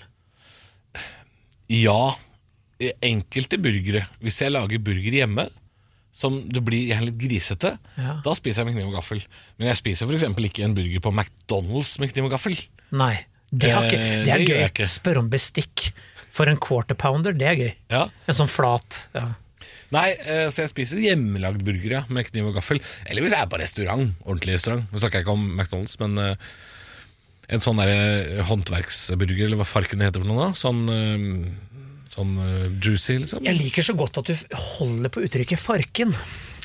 Ja, 1.70 2.16
enkelte 3.04 3.58
burgere. 3.60 4.06
Hvis 4.24 4.40
jeg 4.42 4.54
lager 4.54 4.82
burger 4.82 5.18
hjemme, 5.20 5.48
som 6.18 6.40
det 6.50 6.64
blir 6.66 6.90
litt 7.04 7.18
grisete, 7.20 7.76
Ja. 7.96 8.16
da 8.24 8.34
spiser 8.34 8.64
jeg 8.64 8.72
med 8.72 8.78
kniv 8.80 8.88
og 8.90 8.96
gaffel. 8.98 9.20
Men 9.58 9.68
jeg 9.70 9.78
spiser 9.78 10.10
f.eks. 10.10 10.24
ikke 10.50 10.64
en 10.66 10.74
burger 10.74 11.02
på 11.04 11.12
McDonald's 11.14 11.92
med 12.02 12.10
kniv 12.12 12.26
og 12.26 12.32
gaffel. 12.34 12.56
Nei. 12.90 13.14
Det, 13.54 13.70
har 13.72 13.86
ikke, 13.86 13.98
Eh, 14.02 14.24
det 14.26 14.32
er 14.34 14.38
det 14.42 14.48
gøy. 14.50 14.64
ikke. 14.66 14.88
Spør 14.90 15.20
om 15.22 15.28
bestikk. 15.30 15.92
For 16.34 16.46
en 16.50 16.58
quarter 16.60 16.94
pounder, 16.98 17.32
det 17.34 17.46
er 17.48 17.56
gøy. 17.56 17.70
Ja. 17.90 18.02
En 18.28 18.34
sånn 18.36 18.50
flat. 18.50 19.06
Ja. 19.14 19.28
Nei, 19.90 20.10
eh, 20.26 20.48
så 20.52 20.62
jeg 20.66 20.70
spiser 20.74 21.00
hjemmelagd 21.00 21.62
burger 21.64 21.90
ja, 21.96 22.02
med 22.12 22.26
kniv 22.28 22.50
og 22.50 22.58
gaffel. 22.58 22.78
Eller 23.06 23.22
hvis 23.24 23.32
jeg 23.32 23.40
er 23.40 23.48
på 23.50 23.58
restaurant, 23.62 24.10
ordentlig 24.26 24.58
restaurant. 24.58 24.84
Nå 24.92 24.98
snakker 25.00 25.18
jeg 25.22 25.24
ikke 25.26 25.32
om 25.38 25.46
McDonald's, 25.56 25.96
men 26.02 26.18
eh, 26.18 26.34
en 27.48 27.60
sånn 27.64 27.80
der, 27.80 27.88
eh, 27.94 28.42
håndverksburger, 28.44 29.46
eller 29.48 29.56
hva 29.62 29.66
farken 29.66 29.98
det 30.02 30.10
heter 30.10 30.20
for 30.22 30.28
noe 30.28 30.44
da. 30.44 30.50
Sånn, 30.60 30.82
eh, 30.92 31.50
sånn 32.12 32.36
uh, 32.40 32.66
juicy, 32.82 33.18
liksom. 33.22 33.44
Jeg 33.46 33.58
liker 33.58 33.84
så 33.86 33.94
godt 33.98 34.18
at 34.22 34.30
du 34.30 34.58
holder 34.78 35.12
på 35.12 35.22
uttrykket 35.26 35.60
farken. 35.60 36.14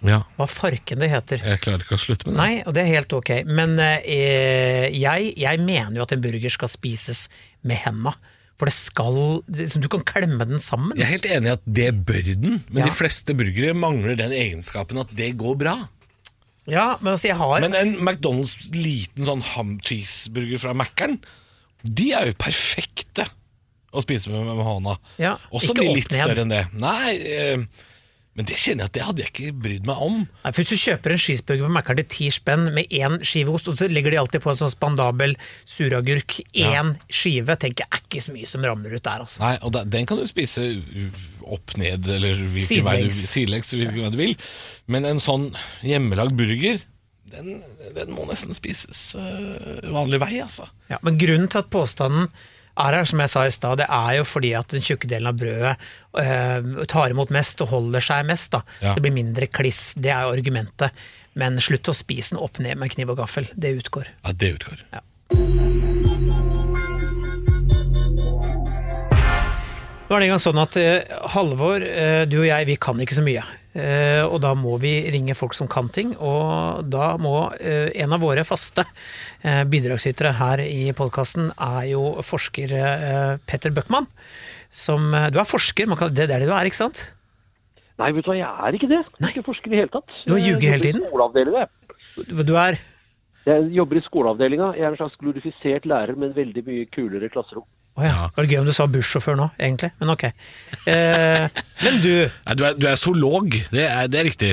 Ja, 0.04 0.18
Hva 0.36 0.48
farken 0.52 1.00
det 1.00 1.08
heter. 1.14 1.40
jeg 1.40 1.62
klarer 1.64 1.84
ikke 1.86 1.96
å 1.96 2.02
slutte 2.02 2.28
med 2.28 2.36
det. 2.36 2.40
Nei, 2.42 2.54
og 2.68 2.74
det 2.76 2.82
er 2.84 2.90
helt 2.98 3.14
ok. 3.16 3.30
Men 3.48 3.78
eh, 3.80 4.90
jeg, 4.92 5.30
jeg 5.40 5.62
mener 5.64 5.96
jo 5.96 6.04
at 6.04 6.12
en 6.16 6.24
burger 6.26 6.52
skal 6.52 6.72
spises 6.72 7.30
med 7.64 7.80
henda. 7.86 8.12
For 8.60 8.68
det 8.70 8.76
skal 8.76 9.16
liksom, 9.48 9.82
Du 9.82 9.88
kan 9.92 10.04
klemme 10.06 10.46
den 10.50 10.60
sammen. 10.64 10.98
Jeg 11.00 11.08
er 11.08 11.14
helt 11.16 11.30
enig 11.38 11.50
i 11.50 11.54
at 11.56 11.64
det 11.80 11.88
bør 12.06 12.20
den, 12.34 12.60
men 12.70 12.84
Ja. 12.84 12.90
de 12.90 12.96
fleste 12.96 13.36
burgere 13.36 13.72
mangler 13.80 14.20
den 14.20 14.36
egenskapen 14.36 15.00
at 15.02 15.12
det 15.16 15.32
går 15.40 15.56
bra. 15.64 15.78
Ja, 16.70 16.98
men 17.02 17.14
altså, 17.16 17.28
jeg 17.32 17.40
har 17.40 17.60
Men 17.64 17.74
en 17.76 17.96
McDonald's 18.04 18.54
liten 18.76 19.26
sånn 19.28 19.42
ham 19.56 19.78
cheeseburger 19.84 20.62
fra 20.64 20.76
Mækkern, 20.78 21.18
de 21.84 22.12
er 22.16 22.30
jo 22.30 22.36
perfekte 22.40 23.26
å 23.94 24.04
spise 24.04 24.34
med, 24.34 24.46
med 24.50 24.66
hånda. 24.66 24.98
Ja, 25.22 25.38
Også 25.54 25.76
de 25.78 25.86
litt 25.88 26.10
åpne 26.10 26.24
større 26.26 26.44
enn 26.46 26.54
det. 26.54 26.64
Nei, 26.82 27.14
eh, 27.22 27.90
men 28.34 28.48
det 28.50 28.56
kjenner 28.58 28.88
jeg 28.88 28.90
at 28.90 28.94
det 28.98 29.02
hadde 29.06 29.22
jeg 29.22 29.30
ikke 29.30 29.56
brydd 29.62 29.84
meg 29.86 30.00
om. 30.02 30.16
Nei, 30.42 30.50
for 30.50 30.64
Hvis 30.64 30.72
du 30.74 30.82
kjøper 30.82 31.14
en 31.14 31.20
cheeseburger 31.22 31.68
på 31.68 31.74
Mækkern 31.76 32.00
til 32.02 32.08
ti 32.10 32.30
spenn 32.34 32.64
med 32.74 32.90
én 32.98 33.20
skive 33.22 33.54
ost, 33.54 33.68
og 33.70 33.78
så 33.78 33.86
legger 33.92 34.16
de 34.16 34.18
alltid 34.24 34.42
på 34.42 34.50
en 34.50 34.58
sånn 34.58 34.72
spandabel 34.74 35.36
suragurk, 35.70 36.40
én 36.58 36.96
skive, 37.14 37.54
tenker 37.62 37.86
jeg 37.86 37.92
er 37.94 38.02
ikke 38.08 38.24
så 38.26 38.34
mye 38.34 38.50
som 38.50 38.66
ramler 38.66 38.96
ut 38.98 39.04
der, 39.06 39.22
altså. 39.28 39.44
Nei, 39.46 39.52
og 39.62 39.76
da, 39.76 39.84
Den 39.86 40.10
kan 40.10 40.18
du 40.18 40.26
spise 40.26 40.66
opp, 41.46 41.76
ned, 41.78 42.10
eller 42.10 42.42
hvilken 42.42 42.88
vei 42.88 42.96
du, 43.04 43.12
Sidelengs. 43.14 43.22
sidelengs, 43.36 43.70
hvilken 43.78 44.02
vei 44.08 44.12
du 44.16 44.20
vil. 44.24 44.34
Men 44.90 45.06
en 45.12 45.22
sånn 45.22 45.52
hjemmelagd 45.86 46.34
burger, 46.40 46.82
den, 47.34 47.62
den 47.94 48.12
må 48.18 48.26
nesten 48.30 48.54
spises 48.58 49.12
øh, 49.18 49.78
vanlig 49.94 50.20
vei, 50.26 50.34
altså. 50.42 50.66
Ja, 50.90 50.98
men 51.06 51.22
grunnen 51.22 51.50
til 51.54 51.62
at 51.62 51.70
påstanden 51.74 52.28
er 52.74 52.98
her, 52.98 53.06
som 53.06 53.22
jeg 53.22 53.30
sa 53.30 53.46
i 53.46 53.54
stad, 53.54 53.82
det 53.84 53.88
er 53.90 54.18
jo 54.18 54.26
fordi 54.26 54.54
at 54.58 54.74
den 54.74 54.82
tjukke 54.84 55.10
delen 55.10 55.30
av 55.30 55.38
brødet 55.38 55.74
øh, 56.22 56.86
tar 56.90 57.14
imot 57.14 57.34
mest 57.34 57.62
og 57.62 57.70
holder 57.74 58.02
seg 58.04 58.26
mest. 58.30 58.52
da. 58.56 58.64
Ja. 58.80 58.92
Så 58.92 58.98
det 58.98 59.06
blir 59.06 59.16
mindre 59.16 59.50
kliss. 59.52 59.92
Det 59.94 60.10
er 60.14 60.26
jo 60.26 60.34
argumentet. 60.34 61.06
Men 61.38 61.58
slutt 61.62 61.90
å 61.90 61.98
spise 61.98 62.36
den 62.36 62.44
opp 62.46 62.60
ned 62.62 62.78
med 62.82 62.94
kniv 62.94 63.14
og 63.14 63.22
gaffel. 63.22 63.50
Det 63.54 63.74
utgår. 63.80 64.10
Ja, 64.22 64.34
det 64.34 64.54
utgår. 64.58 64.86
Nå 70.04 70.18
er 70.18 70.22
det 70.22 70.28
en 70.28 70.34
gang 70.36 70.42
sånn 70.44 70.62
at 70.62 70.78
eh, 70.78 71.14
Halvor, 71.34 71.82
eh, 71.82 72.24
du 72.30 72.44
og 72.44 72.46
jeg, 72.46 72.68
vi 72.70 72.78
kan 72.78 73.00
ikke 73.02 73.18
så 73.18 73.24
mye. 73.26 73.46
Eh, 73.74 74.22
og 74.22 74.38
da 74.44 74.52
må 74.54 74.76
vi 74.82 74.92
ringe 75.10 75.34
folk 75.34 75.56
som 75.58 75.70
kan 75.72 75.90
ting, 75.94 76.14
og 76.22 76.86
da 76.94 77.16
må 77.22 77.50
eh, 77.58 77.90
en 78.04 78.14
av 78.14 78.22
våre 78.22 78.46
faste 78.46 78.86
eh, 79.42 79.64
bidragsytere 79.66 80.36
her 80.38 80.62
i 80.62 80.92
podkasten 80.94 81.50
er 81.58 81.90
jo 81.90 82.04
forsker 82.22 82.76
Petter 83.50 83.74
Bøckmann. 83.74 84.08
Som, 84.74 85.12
du 85.14 85.38
er 85.38 85.50
forsker, 85.50 85.90
man 85.90 86.00
kan, 86.00 86.14
det 86.14 86.26
er 86.26 86.34
det 86.34 86.48
du 86.50 86.54
er, 86.54 86.70
ikke 86.70 86.84
sant? 86.84 87.08
Nei, 88.02 88.10
vet 88.14 88.26
du 88.26 88.32
hva, 88.32 88.38
jeg 88.40 88.50
er 88.50 88.78
ikke 88.78 88.90
det. 88.90 89.04
Jeg 89.20 89.26
er 89.28 89.36
ikke 89.36 89.50
forsker 89.52 89.70
i 89.70 89.74
det 89.74 89.82
hele 89.84 89.94
tatt. 89.94 90.16
Du 90.26 90.34
har 90.34 90.42
ljuget 90.42 90.70
hele 90.70 90.88
tiden? 90.88 91.04
Du 92.34 92.42
du 92.46 92.56
er 92.58 92.80
Jeg 93.46 93.70
jobber 93.76 94.00
i 94.00 94.06
skoleavdelinga. 94.06 94.74
Jeg 94.78 94.88
er 94.88 94.96
en 94.96 95.02
slags 95.02 95.18
glorifisert 95.22 95.86
lærer 95.90 96.18
med 96.18 96.32
en 96.32 96.38
veldig 96.38 96.64
mye 96.66 96.90
kulere 96.94 97.30
klasserom. 97.34 97.66
Å 97.94 98.06
ja. 98.08 98.20
Det 98.34 98.40
var 98.42 98.50
gøy 98.50 98.60
om 98.64 98.70
du 98.70 98.74
sa 98.74 98.88
bussjåfør 98.90 99.38
nå, 99.38 99.52
egentlig, 99.62 99.92
men 100.02 100.10
ok. 100.16 100.24
Eh, 100.90 101.46
men 101.84 102.00
du, 102.02 102.12
Nei, 102.48 102.56
du, 102.58 102.64
er, 102.66 102.78
du 102.80 102.88
er 102.90 102.98
zoolog, 102.98 103.54
det 103.74 103.86
er, 103.86 104.08
det 104.10 104.22
er 104.24 104.28
riktig. 104.32 104.52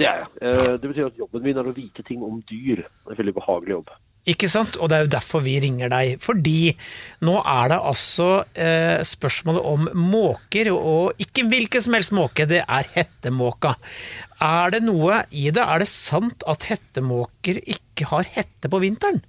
Det 0.00 0.06
er 0.08 0.20
jeg. 0.22 0.28
Eh, 0.44 0.76
Det 0.80 0.90
betyr 0.90 1.08
at 1.08 1.18
jobben 1.20 1.42
min 1.44 1.58
er 1.60 1.66
å 1.70 1.74
vite 1.76 2.04
ting 2.06 2.20
om 2.24 2.38
dyr. 2.48 2.84
Det 2.84 3.08
er 3.08 3.16
en 3.16 3.20
veldig 3.22 3.36
behagelig 3.40 3.78
jobb. 3.78 3.90
Ikke 4.28 4.50
sant? 4.52 4.76
Og 4.76 4.90
det 4.92 4.98
er 4.98 5.06
jo 5.06 5.12
derfor 5.14 5.40
vi 5.46 5.54
ringer 5.64 5.88
deg. 5.88 6.18
Fordi 6.20 6.74
nå 7.24 7.38
er 7.40 7.70
det 7.72 7.78
altså 7.88 8.28
eh, 8.52 9.00
spørsmålet 9.08 9.64
om 9.64 9.88
måker, 9.96 10.68
og 10.76 11.16
ikke 11.24 11.46
hvilken 11.48 11.84
som 11.86 11.96
helst 11.96 12.12
måke, 12.16 12.44
det 12.48 12.60
er 12.66 12.90
hettemåka. 12.96 13.74
Er 14.44 14.76
det 14.76 14.82
noe 14.84 15.22
i 15.32 15.48
det? 15.48 15.64
Er 15.64 15.80
det 15.80 15.88
sant 15.92 16.44
at 16.48 16.68
hettemåker 16.68 17.62
ikke 17.64 18.08
har 18.12 18.28
hette 18.36 18.68
på 18.72 18.80
vinteren? 18.84 19.22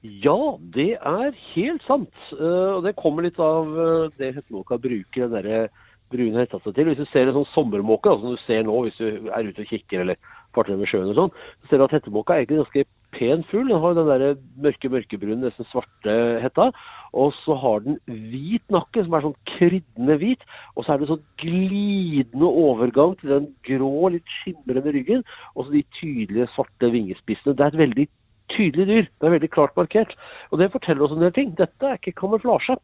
Ja, 0.00 0.56
det 0.72 0.94
er 0.96 1.34
helt 1.52 1.84
sant. 1.84 2.14
Eh, 2.32 2.72
Og 2.78 2.84
det 2.86 2.96
kommer 2.96 3.26
litt 3.26 3.38
av 3.38 3.68
eh, 3.68 4.10
det 4.16 4.34
hettemåka 4.38 4.78
bruker 4.80 5.26
den 5.26 5.34
derre 5.34 5.64
brune 6.10 6.40
hetta 6.40 6.58
seg 6.64 6.74
til. 6.74 6.88
Hvis 6.88 7.02
du 7.02 7.08
ser 7.10 7.28
en 7.28 7.36
sånn 7.36 7.50
sommermåke, 7.52 8.14
som 8.18 8.32
du 8.32 8.40
ser 8.46 8.64
nå 8.66 8.78
hvis 8.86 8.96
du 8.98 9.28
er 9.28 9.46
ute 9.46 9.62
og 9.62 9.68
kikker 9.70 10.02
eller 10.02 10.16
farter 10.56 10.78
med 10.80 10.88
sjøen 10.90 11.12
og 11.12 11.18
sånn, 11.18 11.34
så 11.60 11.70
ser 11.70 11.78
du 11.78 11.84
at 11.84 11.92
hettemåka 11.94 12.34
er 12.34 12.42
egentlig 12.42 12.58
en 12.58 12.64
ganske 12.64 12.84
pen 13.14 13.44
fugl. 13.50 13.68
Den 13.70 13.82
har 13.84 13.94
den 13.98 14.08
der 14.08 14.24
mørke, 14.64 14.90
mørkebrune, 14.90 15.38
nesten 15.44 15.68
svarte 15.70 16.16
hetta. 16.42 16.70
Og 17.12 17.34
så 17.44 17.54
har 17.60 17.84
den 17.84 18.00
hvit 18.08 18.64
nakke, 18.72 19.04
som 19.04 19.14
er 19.14 19.26
sånn 19.26 19.36
kryddende 19.52 20.16
hvit. 20.22 20.48
Og 20.74 20.86
så 20.86 20.94
er 20.94 21.02
det 21.02 21.10
sånn 21.12 21.26
glidende 21.44 22.50
overgang 22.64 23.14
til 23.20 23.34
den 23.36 23.50
grå, 23.68 24.14
litt 24.16 24.36
skimrende 24.40 24.96
ryggen. 24.96 25.22
Og 25.54 25.68
så 25.68 25.76
de 25.76 25.84
tydelige 26.00 26.48
svarte 26.56 26.90
vingespissene. 26.96 27.54
Det 27.54 27.66
er 27.68 27.74
et 27.74 27.82
veldig 27.84 28.08
tydelig 28.54 28.86
dyr. 28.90 29.10
Det 29.10 29.28
er 29.28 29.36
veldig 29.36 29.52
klart 29.54 29.76
markert. 29.78 30.14
Og 30.50 30.62
det 30.62 30.72
forteller 30.74 31.06
oss 31.06 31.16
en 31.16 31.24
del 31.24 31.34
ting. 31.36 31.52
Dette 31.58 31.86
er 31.86 32.00
ikke 32.00 32.18
kamuflasje. 32.20 32.78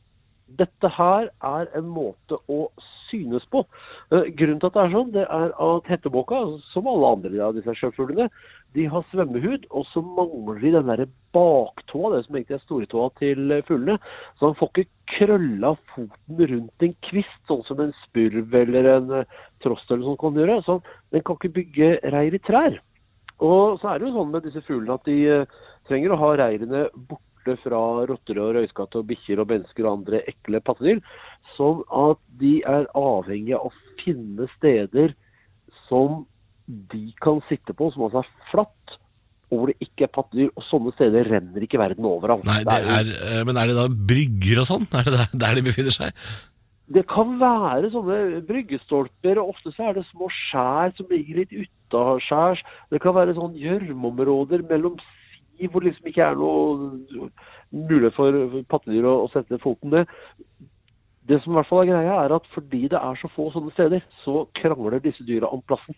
Dette 0.59 0.91
her 0.95 1.31
er 1.45 1.71
en 1.75 1.89
måte 1.91 2.39
å 2.53 2.69
synes 3.11 3.47
på. 3.51 3.65
Eh, 4.11 4.29
Grunnen 4.39 4.61
til 4.61 4.71
at 4.71 4.77
det 4.77 4.83
er 4.83 4.95
sånn, 4.95 5.13
det 5.15 5.25
er 5.27 5.55
at 5.67 5.91
hettemåka, 5.91 6.43
som 6.73 6.89
alle 6.91 7.13
andre 7.17 7.43
av 7.43 7.57
disse 7.57 7.75
sjøfuglene, 7.79 8.29
de 8.77 8.87
har 8.93 9.05
svømmehud, 9.11 9.69
og 9.71 9.87
så 9.93 10.03
mangler 10.05 10.59
de 10.61 10.73
den 10.75 10.91
der 10.91 11.05
baktåa, 11.35 12.13
det 12.13 12.25
som 12.27 12.37
egentlig 12.37 12.59
er 12.59 12.65
stortåa 12.65 13.11
til 13.21 13.55
fuglene. 13.69 13.97
Så 14.37 14.51
han 14.51 14.59
får 14.59 14.73
ikke 14.73 14.89
krølla 15.17 15.73
foten 15.95 16.43
rundt 16.53 16.87
en 16.87 16.97
kvist, 17.09 17.39
sånn 17.49 17.65
som 17.69 17.81
en 17.83 17.95
spurv 18.05 18.59
eller 18.63 18.91
en 18.97 19.15
eh, 19.23 19.41
trost 19.65 19.91
eller 19.91 20.07
sånn 20.11 20.21
kan 20.21 20.43
gjøre. 20.43 20.61
Så 20.67 20.81
den 21.15 21.25
kan 21.27 21.41
ikke 21.41 21.57
bygge 21.61 21.95
reir 22.15 22.37
i 22.37 22.43
trær. 22.51 22.81
Og 23.45 23.81
så 23.81 23.93
er 23.93 24.01
det 24.01 24.09
jo 24.09 24.17
sånn 24.17 24.33
med 24.33 24.47
disse 24.47 24.63
fuglene 24.65 24.97
at 24.97 25.09
de 25.09 25.17
eh, 25.29 25.57
trenger 25.89 26.15
å 26.15 26.21
ha 26.23 26.31
reirene 26.41 26.87
borte 26.95 27.57
fra 27.63 27.81
rotter 28.09 28.41
og 28.43 28.55
røyskatt 28.57 28.97
og 28.99 29.09
bikkjer 29.11 29.43
og 29.43 29.51
mennesker 29.53 29.87
og 29.87 30.01
andre 30.01 30.23
ekle 30.31 30.63
pattedyr. 30.65 31.03
Sånn 31.57 31.83
at 31.93 32.23
de 32.41 32.59
er 32.67 32.89
avhengige 32.97 33.61
av 33.61 33.69
å 33.69 34.01
finne 34.03 34.49
steder 34.57 35.15
som 35.87 36.25
de 36.67 37.13
kan 37.23 37.43
sitte 37.51 37.77
på, 37.77 37.93
som 37.95 38.09
altså 38.09 38.25
er 38.25 38.51
flatt, 38.51 38.97
og 39.53 39.61
hvor 39.61 39.71
det 39.71 39.87
ikke 39.87 40.09
er 40.09 40.15
pattedyr. 40.17 40.51
Og 40.57 40.67
sånne 40.67 40.97
steder 40.97 41.31
renner 41.31 41.69
ikke 41.69 41.81
verden 41.81 42.09
over 42.09 42.35
av. 42.35 42.45
Nei, 42.49 42.63
det 42.67 42.81
er, 42.97 43.15
eh, 43.15 43.41
men 43.47 43.61
er 43.61 43.71
det 43.71 43.79
da 43.79 43.87
brygger 44.13 44.65
og 44.65 44.71
sånn? 44.73 44.89
Er 44.97 45.07
det 45.07 45.17
der, 45.21 45.41
der 45.45 45.59
de 45.61 45.67
befinner 45.69 45.95
seg? 45.95 46.27
Det 46.87 47.03
kan 47.11 47.33
være 47.41 47.91
sånne 47.91 48.45
bryggestolper, 48.47 49.41
og 49.43 49.57
ofte 49.57 49.73
så 49.75 49.89
er 49.89 49.99
det 49.99 50.07
små 50.11 50.29
skjær 50.31 50.95
som 50.97 51.11
ligger 51.11 51.43
litt 51.43 51.55
utaskjærs. 51.87 52.63
Det 52.91 53.01
kan 53.03 53.15
være 53.17 53.35
sånn 53.37 53.57
gjørmeområder 53.59 54.67
mellom 54.69 54.99
si 55.57 55.69
hvor 55.71 55.81
det 55.81 55.93
liksom 55.95 56.11
ikke 56.11 56.25
er 56.27 56.37
noe 56.37 57.31
mulighet 57.73 58.17
for 58.17 58.63
pattedyr 58.71 59.07
å, 59.09 59.15
å 59.25 59.31
sette 59.33 59.59
foten 59.63 59.95
ned. 59.95 60.11
Det 61.27 61.41
som 61.43 61.55
i 61.55 61.57
hvert 61.59 61.67
fall 61.67 61.81
er 61.83 61.89
greia, 61.91 62.19
er 62.23 62.35
at 62.37 62.45
fordi 62.55 62.85
det 62.93 62.99
er 63.01 63.17
så 63.19 63.29
få 63.35 63.49
sånne 63.51 63.73
steder, 63.75 64.05
så 64.23 64.45
krangler 64.55 65.01
disse 65.03 65.25
dyra 65.27 65.49
om 65.51 65.63
plassen. 65.67 65.97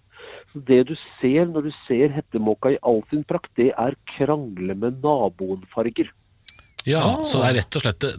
Så 0.54 0.62
Det 0.64 0.86
du 0.88 0.94
ser 1.18 1.50
når 1.50 1.68
du 1.68 1.72
ser 1.84 2.14
hettemåka 2.14 2.72
i 2.72 2.78
all 2.80 3.02
sin 3.10 3.26
prakt, 3.28 3.50
det 3.60 3.74
er 3.76 3.96
krangle 4.14 4.72
med 4.78 5.02
naboen-farger. 5.04 6.08
Ja, 6.88 7.18
Så 7.28 7.42
det 7.42 7.50
er 7.50 7.58
rett 7.60 7.76
og 7.76 7.82
slett 7.82 7.98
det- 8.00 8.16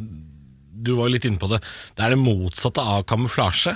Du 0.82 0.96
var 0.96 1.10
jo 1.10 1.14
litt 1.14 1.26
inne 1.26 1.40
på 1.40 1.50
det. 1.50 1.60
Det 1.96 2.06
er 2.06 2.10
det 2.12 2.20
motsatte 2.20 2.80
av 2.80 3.04
kamuflasje. 3.04 3.74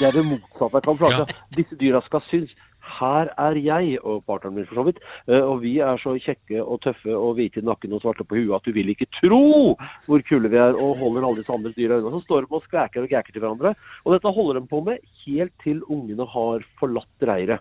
Det 0.00 0.08
er 0.08 0.12
det 0.12 0.24
motsatte 0.26 0.74
av 0.74 0.82
kamuflasje. 0.82 1.28
Ja. 1.28 1.46
Disse 1.54 1.76
dyra 1.78 2.02
skal 2.04 2.20
synes. 2.28 2.50
Her 2.98 3.30
er 3.38 3.58
jeg, 3.60 3.98
og 4.04 4.24
partneren 4.28 4.58
min 4.58 4.68
for 4.68 4.80
så 4.80 4.86
vidt, 4.88 5.00
eh, 5.28 5.40
og 5.40 5.62
vi 5.64 5.76
er 5.84 6.00
så 6.02 6.16
kjekke 6.20 6.62
og 6.62 6.80
tøffe 6.84 7.14
og 7.16 7.36
hvite 7.38 7.62
i 7.62 7.66
nakken 7.66 7.94
og 7.96 8.02
svarte 8.04 8.26
på 8.26 8.38
huet 8.38 8.56
at 8.58 8.66
du 8.66 8.74
vil 8.76 8.92
ikke 8.92 9.08
tro 9.20 9.76
hvor 10.06 10.24
kule 10.26 10.50
vi 10.52 10.60
er, 10.60 10.76
og 10.76 10.98
holder 11.00 11.26
alle 11.26 11.42
disse 11.42 11.54
andre 11.54 11.74
dyra 11.76 12.00
unna. 12.00 12.14
Så 12.16 12.26
står 12.26 12.46
de 12.46 12.56
og 12.58 12.64
skvæker 12.66 13.04
og 13.04 13.12
gæker 13.12 13.32
til 13.32 13.44
hverandre. 13.44 13.74
Og 14.04 14.14
dette 14.16 14.34
holder 14.36 14.60
de 14.60 14.66
på 14.70 14.82
med 14.86 15.04
helt 15.24 15.54
til 15.64 15.84
ungene 15.88 16.26
har 16.26 16.66
forlatt 16.80 17.28
reiret. 17.30 17.60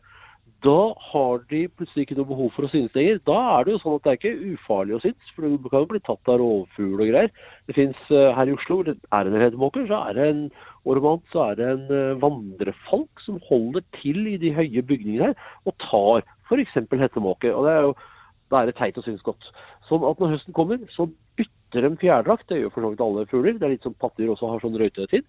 Da 0.66 0.94
har 1.12 1.44
de 1.48 1.62
plutselig 1.72 2.04
ikke 2.04 2.18
noe 2.18 2.28
behov 2.28 2.50
for 2.52 2.68
å 2.68 2.70
synes 2.72 2.96
lenger. 2.98 3.22
Da 3.28 3.38
er 3.54 3.66
det 3.66 3.76
jo 3.76 3.80
sånn 3.84 3.96
at 3.96 4.04
det 4.04 4.12
er 4.12 4.18
ikke 4.20 4.56
ufarlig 4.56 4.98
å 4.98 5.02
synes, 5.06 5.30
for 5.36 5.48
du 5.48 5.70
kan 5.70 5.86
jo 5.86 5.90
bli 5.94 6.02
tatt 6.04 6.32
av 6.32 6.42
rovfugl 6.42 7.00
og 7.00 7.12
greier. 7.14 7.32
Det 7.70 7.78
fins 7.78 8.02
her 8.12 8.52
i 8.52 8.56
Oslo, 8.58 8.82
hvor 8.82 8.90
det 8.90 8.98
er 9.16 9.30
en 9.30 9.40
hedmåker, 9.40 9.88
så 9.88 10.02
er 10.10 10.18
det 10.18 10.26
en 10.34 10.42
ormant, 10.90 11.24
så 11.32 11.46
er 11.48 11.60
det 11.60 11.70
en 11.70 11.86
eh, 11.96 12.20
vandrefalk 12.20 13.24
som 13.24 13.40
holder 13.48 13.86
til 14.02 14.28
i 14.34 14.38
de 14.42 14.52
høye 14.56 14.84
bygningene 14.84 15.30
her, 15.30 15.50
og 15.64 15.78
tar 15.86 16.28
f.eks. 16.50 16.76
hettemåke. 16.76 17.54
Og 17.56 17.68
det 17.68 17.76
er 17.76 17.88
jo 17.88 17.96
da 18.50 18.64
er 18.64 18.74
teit 18.74 18.98
å 18.98 19.06
synes 19.06 19.24
godt. 19.24 19.46
Sånn 19.88 20.04
at 20.08 20.20
når 20.20 20.34
høsten 20.34 20.56
kommer, 20.58 20.82
så 20.96 21.06
bytter 21.38 21.86
de 21.86 21.92
fjærdrakt. 22.02 22.48
Det 22.50 22.64
gjør 22.64 22.74
for 22.74 22.86
så 22.86 22.92
vidt 22.94 23.04
alle 23.06 23.26
fugler. 23.30 23.58
Det 23.60 23.68
er 23.68 23.76
litt 23.76 23.86
som 23.86 23.96
pattedyr 24.02 24.34
også 24.34 24.50
har 24.50 24.64
sånn 24.64 24.78
røytetid. 24.82 25.28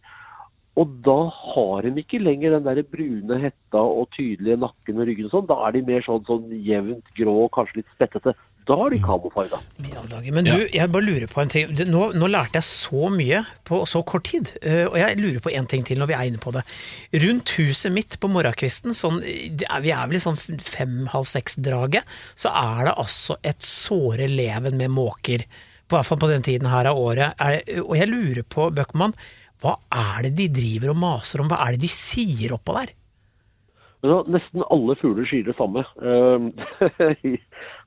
Og 0.79 0.93
da 1.05 1.19
har 1.35 1.83
de 1.83 1.99
ikke 1.99 2.21
lenger 2.23 2.55
den 2.55 2.69
der 2.69 2.81
brune 2.87 3.41
hetta 3.43 3.81
og 3.83 4.07
tydelige 4.15 4.61
nakken 4.63 5.01
og 5.03 5.09
ryggen 5.09 5.27
og 5.27 5.35
sånn. 5.35 5.49
Da 5.51 5.57
er 5.67 5.75
de 5.75 5.83
mer 5.89 6.05
sånn, 6.07 6.23
sånn 6.29 6.47
jevnt 6.63 7.11
grå 7.17 7.35
og 7.47 7.51
kanskje 7.57 7.81
litt 7.81 7.91
spettete. 7.97 8.37
Da 8.69 8.77
er 8.85 8.93
de 8.93 9.01
kamofarga. 9.03 9.59
I. 9.83 10.31
Men 10.31 10.47
du, 10.47 10.53
jeg 10.71 10.93
bare 10.93 11.07
lurer 11.07 11.27
på 11.31 11.41
en 11.43 11.51
ting. 11.51 11.73
Nå, 11.91 12.03
nå 12.15 12.29
lærte 12.31 12.61
jeg 12.61 12.69
så 12.69 13.09
mye 13.13 13.41
på 13.67 13.81
så 13.89 14.03
kort 14.07 14.29
tid, 14.31 14.53
eh, 14.61 14.85
og 14.85 14.95
jeg 15.01 15.19
lurer 15.19 15.41
på 15.43 15.53
en 15.59 15.67
ting 15.71 15.83
til 15.87 15.99
når 16.01 16.11
vi 16.13 16.17
er 16.19 16.29
inne 16.29 16.43
på 16.43 16.53
det. 16.55 16.63
Rundt 17.25 17.55
huset 17.57 17.95
mitt 17.95 18.19
på 18.21 18.31
morgenkvisten, 18.31 18.95
sånn, 18.97 19.19
vi 19.25 19.67
er 19.67 20.07
vel 20.07 20.21
i 20.21 20.23
sånn 20.23 20.39
fem-halv 20.39 21.27
seks-draget, 21.33 22.07
så 22.39 22.53
er 22.55 22.87
det 22.91 22.95
altså 23.01 23.41
et 23.43 23.67
såre 23.67 24.31
leven 24.31 24.79
med 24.79 24.95
måker. 24.95 25.49
På 25.91 25.99
hvert 25.99 26.07
fall 26.07 26.23
på 26.23 26.31
den 26.31 26.47
tiden 26.47 26.71
her 26.71 26.87
av 26.87 27.01
året. 27.01 27.41
Og 27.83 27.97
jeg 27.99 28.13
lurer 28.13 28.45
på, 28.47 28.69
Bøckmann, 28.77 29.17
hva 29.61 29.77
er 29.93 30.29
det 30.29 30.35
de 30.39 30.49
driver 30.61 30.95
og 30.95 31.01
maser 31.01 31.43
om? 31.43 31.51
Hva 31.51 31.61
er 31.67 31.77
det 31.77 31.85
de 31.85 31.93
sier 31.93 32.55
oppå 32.57 32.77
der? 32.79 32.95
Nesten 34.01 34.63
alle 34.73 34.95
fugler 34.97 35.27
sier 35.29 35.45
det 35.45 35.53
samme. 35.59 35.83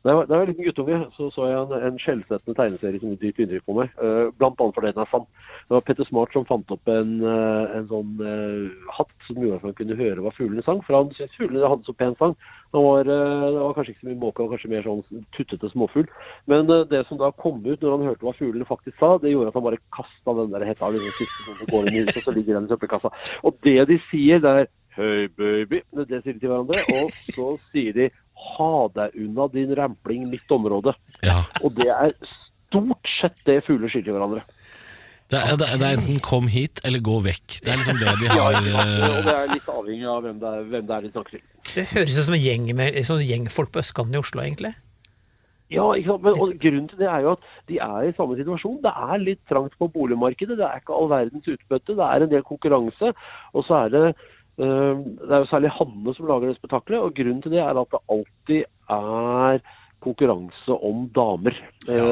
Da 0.03 0.11
jeg 0.11 0.17
var 0.19 0.25
da 0.27 0.37
liten 0.43 0.65
guttunge, 0.67 0.97
så 1.15 1.29
så 1.31 1.45
jeg 1.47 1.59
en, 1.61 1.85
en 1.87 1.99
skjellsettende 2.03 2.57
tegneserie 2.57 2.99
som 2.99 3.13
dypt 3.21 3.37
inntrykk 3.39 3.63
på 3.69 3.75
meg. 3.77 3.93
Uh, 3.95 4.33
blant 4.35 4.59
annet 4.59 4.75
fordi 4.75 4.91
den 4.91 4.99
er 5.05 5.11
sann. 5.13 5.23
Det 5.69 5.77
var 5.77 5.85
Petter 5.87 6.07
Smart 6.09 6.35
som 6.35 6.47
fant 6.49 6.73
opp 6.75 6.91
en, 6.91 7.13
uh, 7.23 7.77
en 7.77 7.87
sånn 7.87 8.19
uh, 8.19 8.89
hatt 8.97 9.13
som 9.29 9.39
gjorde 9.39 9.61
at 9.61 9.69
man 9.69 9.77
kunne 9.77 9.97
høre 10.01 10.25
hva 10.25 10.33
fuglene 10.35 10.65
sang. 10.67 10.83
For 10.83 10.99
han 10.99 11.13
syntes 11.15 11.39
fuglene 11.39 11.71
hadde 11.71 11.87
så 11.87 11.95
pen 11.95 12.19
sang. 12.19 12.35
Det 12.75 12.83
var, 12.83 13.07
det 13.07 13.61
var 13.61 13.77
kanskje 13.77 13.93
ikke 13.93 14.03
så 14.03 14.09
mye 14.09 14.21
måke, 14.25 14.43
han 14.43 14.51
kanskje 14.51 14.73
mer 14.73 14.87
sånn 14.89 15.25
tuttete 15.37 15.71
småfugl. 15.71 16.11
Men 16.51 16.67
det 16.91 17.03
som 17.07 17.21
da 17.21 17.31
kom 17.39 17.63
ut 17.63 17.79
når 17.79 17.95
han 17.95 18.07
hørte 18.09 18.27
hva 18.27 18.35
fuglene 18.35 18.67
faktisk 18.67 18.99
sa, 18.99 19.15
det 19.23 19.31
gjorde 19.31 19.53
at 19.53 19.59
han 19.59 19.67
bare 19.69 19.83
kasta 19.95 20.35
den 20.41 20.51
der 20.51 20.67
hetta 20.67 20.91
liksom, 20.91 21.15
siste 21.21 21.59
som 21.61 21.69
går 21.69 21.87
inn 21.87 21.99
i 22.01 22.03
huset, 22.03 22.17
og 22.19 22.27
så 22.27 22.35
ligger 22.35 22.57
den 22.59 22.67
i 22.67 22.73
søppelkassa. 22.73 23.13
Og 23.45 23.61
det 23.63 23.79
de 23.93 24.01
sier, 24.09 24.43
det 24.43 24.57
er 24.63 24.73
Hei, 24.93 25.25
baby. 25.33 25.79
Det 26.05 26.19
sier 26.21 26.35
de 26.35 26.41
til 26.43 26.51
hverandre. 26.51 26.81
Og 26.93 27.13
så 27.33 27.47
sier 27.71 27.95
de 27.97 28.03
ha 28.57 28.73
deg 28.95 29.17
unna, 29.25 29.47
din 29.53 29.73
rampling, 29.77 30.27
mitt 30.31 30.51
område. 30.53 30.95
Ja. 31.25 31.41
Og 31.63 31.75
det 31.77 31.89
er 31.91 32.13
stort 32.23 33.15
sett 33.19 33.39
det 33.47 33.61
fugler 33.67 33.91
sier 33.91 34.05
til 34.05 34.15
hverandre. 34.15 34.43
Det 35.33 35.39
er, 35.39 35.55
det 35.57 35.67
er 35.71 35.79
det 35.81 35.87
er 35.87 35.97
enten 35.97 36.19
'kom 36.21 36.47
hit' 36.47 36.81
eller 36.85 36.99
'gå 36.99 37.17
vekk'. 37.25 37.61
Det 37.65 37.69
er 37.73 37.77
liksom 37.81 37.97
det 37.97 38.13
de 38.21 38.27
har 38.29 38.51
ja, 38.53 38.59
og 38.59 39.17
eh, 39.17 39.25
det 39.25 39.35
er 39.35 39.53
litt 39.53 39.69
avhengig 39.77 40.07
av 40.15 40.21
hvem 40.21 40.39
det 40.39 40.49
er, 40.49 40.63
hvem 40.71 40.87
det 40.87 40.95
er 40.95 41.01
de 41.01 41.11
snakker 41.11 41.31
til. 41.31 41.43
Det 41.75 41.85
høres 41.93 42.17
ut 42.19 42.25
som 42.27 42.35
en 42.37 42.45
gjeng, 42.47 42.75
med, 42.75 42.99
sånn 43.07 43.23
gjengfolk 43.23 43.71
på 43.73 43.81
østkanten 43.81 44.13
i 44.13 44.21
Oslo, 44.21 44.43
egentlig. 44.43 44.73
Ja, 45.73 45.87
ikke 45.97 46.11
sant? 46.11 46.23
Men, 46.27 46.37
og 46.37 46.53
grunnen 46.61 46.89
til 46.89 46.99
det 47.01 47.09
er 47.09 47.23
jo 47.25 47.33
at 47.33 47.47
de 47.71 47.79
er 47.81 48.09
i 48.09 48.13
samme 48.17 48.37
situasjon. 48.37 48.81
Det 48.83 48.93
er 48.93 49.25
litt 49.25 49.41
trangt 49.49 49.73
på 49.79 49.89
boligmarkedet. 49.95 50.57
Det 50.59 50.67
er 50.67 50.83
ikke 50.83 50.97
all 50.97 51.09
verdens 51.09 51.49
utbytte. 51.49 51.97
Det 51.97 52.07
er 52.09 52.25
en 52.25 52.33
del 52.33 52.45
konkurranse. 52.45 53.13
Og 53.53 53.65
så 53.65 53.79
er 53.85 53.93
det 53.95 54.05
Det 54.57 55.29
er 55.31 55.41
jo 55.41 55.49
særlig 55.49 55.71
Hanne 55.73 56.13
som 56.13 56.27
lager 56.29 56.51
det 56.51 56.59
spetakkelet. 56.59 57.01
Og 57.01 57.15
grunnen 57.17 57.41
til 57.41 57.55
det 57.55 57.63
er 57.63 57.79
at 57.79 57.95
det 57.95 58.03
alltid 58.15 58.67
er 58.93 59.63
konkurranse 60.03 60.77
om 60.83 61.07
damer. 61.15 61.57
Ja, 61.87 62.05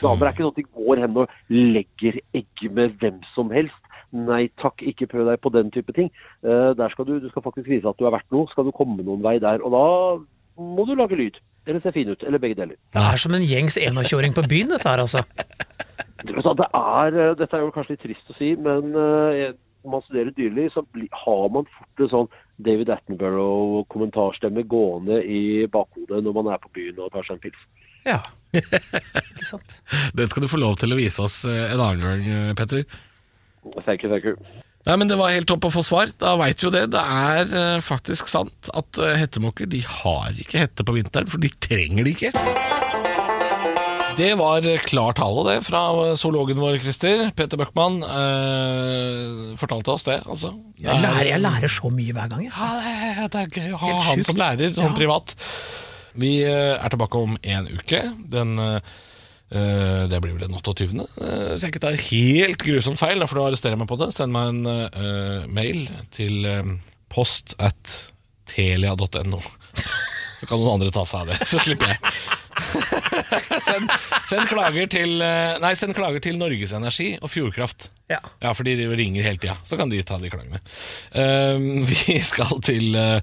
damer 0.00 0.28
er 0.28 0.32
ikke 0.34 0.44
sånn 0.44 0.54
at 0.54 0.60
de 0.60 0.66
går 0.66 1.02
hen 1.04 1.18
og 1.22 1.34
legger 1.52 2.20
egg 2.36 2.64
med 2.74 2.96
hvem 3.00 3.20
som 3.34 3.52
helst. 3.54 3.82
Nei 4.16 4.46
takk, 4.62 4.82
ikke 4.86 5.08
prøv 5.10 5.26
deg 5.28 5.42
på 5.42 5.52
den 5.54 5.72
type 5.74 5.92
ting. 5.96 6.08
Eh, 6.46 6.70
der 6.78 6.92
skal 6.92 7.08
du, 7.08 7.16
du 7.20 7.28
skal 7.32 7.44
faktisk 7.44 7.68
vise 7.68 7.90
at 7.90 7.98
du 7.98 8.06
er 8.06 8.14
verdt 8.14 8.30
noe. 8.34 8.48
Skal 8.52 8.68
du 8.68 8.74
komme 8.74 9.04
noen 9.04 9.24
vei 9.24 9.36
der. 9.42 9.62
Og 9.66 9.74
da 9.74 9.84
må 10.62 10.86
du 10.88 10.94
lage 10.98 11.18
lyd. 11.18 11.38
Eller 11.66 11.82
se 11.82 11.92
fin 11.94 12.10
ut. 12.12 12.22
Eller 12.22 12.42
begge 12.42 12.58
deler. 12.58 12.78
Det 12.94 13.02
er 13.02 13.20
som 13.20 13.34
en 13.34 13.44
gjengs 13.44 13.78
21-åring 13.82 14.36
på 14.36 14.46
byen, 14.48 14.72
dette 14.74 14.88
her, 14.88 15.02
altså. 15.04 15.24
Det 16.26 16.32
er, 16.34 17.14
eh, 17.20 17.34
dette 17.38 17.54
er 17.54 17.60
jo 17.62 17.72
kanskje 17.74 17.92
litt 17.92 18.02
trist 18.02 18.30
å 18.32 18.34
si, 18.38 18.48
men 18.58 18.94
eh, 18.98 19.52
når 19.86 19.94
man 19.94 20.04
studerer 20.04 20.34
dyreliv, 20.34 20.70
så 20.74 20.82
har 21.22 21.48
man 21.54 21.68
fort 21.78 22.02
en 22.02 22.12
sånn 22.12 22.28
David 22.66 22.90
Attenborough-kommentarstemme 22.90 24.64
gående 24.66 25.20
i 25.22 25.66
bakhodet 25.70 26.22
når 26.24 26.36
man 26.40 26.52
er 26.52 26.62
på 26.62 26.72
byen 26.74 27.02
og 27.04 27.12
tar 27.14 27.26
seg 27.26 27.38
en 27.38 27.42
pils. 27.46 27.64
Ja. 28.06 28.20
Ikke 28.56 29.46
sant? 29.46 29.80
Den 30.16 30.30
skal 30.32 30.46
du 30.46 30.50
få 30.50 30.60
lov 30.60 30.78
til 30.80 30.94
å 30.94 30.98
vise 30.98 31.22
oss 31.22 31.42
eh, 31.48 31.72
en 31.74 31.82
annen 31.82 32.02
gang, 32.02 32.24
eh, 32.26 32.54
Petter. 32.58 32.86
Thank 33.84 34.06
you, 34.06 34.10
thank 34.10 34.26
you. 34.26 34.36
Nei, 34.86 34.94
men 35.00 35.10
Det 35.10 35.18
var 35.18 35.34
helt 35.34 35.48
topp 35.50 35.66
å 35.66 35.74
få 35.74 35.82
svar. 35.86 36.10
Da 36.18 36.36
veit 36.38 36.62
vi 36.62 36.68
jo 36.68 36.74
det. 36.74 36.86
Det 36.94 37.02
er 37.02 37.50
eh, 37.50 37.82
faktisk 37.84 38.30
sant 38.30 38.70
at 38.74 39.02
hettemåker 39.22 39.70
de 39.70 39.82
har 39.86 40.34
ikke 40.34 40.62
hette 40.66 40.86
på 40.86 40.98
vinteren, 40.98 41.30
for 41.30 41.42
de 41.42 41.50
trenger 41.62 42.06
det 42.06 42.16
ikke. 42.16 43.05
Det 44.16 44.30
var 44.38 44.64
eh, 44.64 44.80
klar 44.80 45.12
tale, 45.16 45.42
det, 45.50 45.56
fra 45.66 45.80
eh, 46.06 46.14
zoologen 46.16 46.56
vår, 46.60 46.78
Christer. 46.80 47.26
Peter 47.36 47.58
Bøckmann 47.60 47.98
eh, 48.00 49.56
fortalte 49.60 49.92
oss 49.92 50.06
det, 50.08 50.22
altså. 50.24 50.54
Jeg 50.80 50.88
er- 50.94 51.02
lærer, 51.04 51.28
jeg 51.34 51.42
lærer 51.44 51.72
så 51.72 51.90
mye 51.92 52.14
hver 52.16 52.30
gang. 52.32 52.46
jeg. 52.46 52.52
Ja, 52.56 53.26
det 53.28 53.42
er, 53.42 53.50
gøy 53.52 53.74
å 53.76 53.80
ha 53.82 53.90
han 54.08 54.24
som 54.24 54.36
lærer, 54.40 54.72
sånn 54.72 54.88
Ja. 54.88 54.96
privat. 54.96 55.34
Vi 56.16 56.30
eh, 56.48 56.78
er 56.80 56.88
tilbake 56.94 57.20
om 57.20 57.36
en 57.42 57.68
uke. 57.68 58.00
Den 58.32 58.58
eh, 58.58 58.80
eh, 59.52 60.06
Det 60.08 60.22
blir 60.24 60.32
vel 60.38 60.48
den 60.48 60.56
28. 60.56 60.88
uh, 61.20 61.52
så 61.52 61.66
jeg 61.66 61.74
ikke 61.74 61.84
tar 61.84 62.00
helt 62.08 62.64
grusomt 62.64 62.98
feil, 62.98 63.20
da 63.20 63.28
får 63.28 63.36
du 63.36 63.44
arrestere 63.44 63.76
meg 63.76 63.88
på 63.92 63.98
det. 64.00 64.14
Send 64.16 64.32
meg 64.32 64.48
en 64.48 64.64
uh, 64.66 65.44
mail 65.52 65.90
til 66.10 66.46
eh, 66.48 66.72
post 67.12 67.52
at 67.60 67.98
telia.no. 68.48 69.42
Så 70.46 70.52
kan 70.52 70.60
noen 70.62 70.76
andre 70.78 70.92
ta 70.94 71.02
seg 71.02 71.24
av 71.24 71.30
det, 71.32 71.36
så 71.50 71.58
slipper 71.58 71.90
jeg. 71.90 72.12
send, 73.66 73.90
send, 74.30 74.44
klager 74.46 74.86
til, 74.94 75.16
eh, 75.26 75.56
nei, 75.58 75.72
send 75.74 75.96
klager 75.96 76.22
til 76.22 76.38
Norges 76.38 76.70
Energi 76.76 77.08
og 77.18 77.32
Fjordkraft. 77.32 77.88
Ja. 78.12 78.20
Ja, 78.44 78.52
for 78.54 78.62
de 78.62 78.76
ringer 78.78 79.26
hele 79.26 79.42
tida, 79.42 79.56
så 79.66 79.74
kan 79.80 79.90
de 79.90 79.98
ta 80.06 80.20
de 80.22 80.30
klagene. 80.30 80.60
Uh, 81.10 81.82
vi 81.90 82.20
skal 82.22 82.62
til 82.62 82.94
eh, 82.94 83.18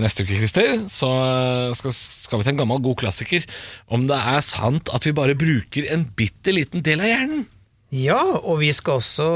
neste 0.00 0.24
uke, 0.24 0.38
Christer. 0.40 0.78
Så 0.88 1.12
skal, 1.76 1.92
skal 1.92 2.40
vi 2.40 2.48
til 2.48 2.54
en 2.54 2.62
gammel, 2.62 2.80
god 2.88 3.02
klassiker. 3.04 3.44
Om 3.92 4.08
det 4.08 4.22
er 4.32 4.40
sant 4.48 4.88
at 4.96 5.04
vi 5.04 5.12
bare 5.20 5.36
bruker 5.36 5.92
en 5.92 6.08
bitte 6.16 6.56
liten 6.56 6.86
del 6.88 7.04
av 7.04 7.12
hjernen. 7.12 7.44
Ja, 7.94 8.18
og 8.42 8.58
vi 8.58 8.72
skal 8.74 8.98
også 8.98 9.26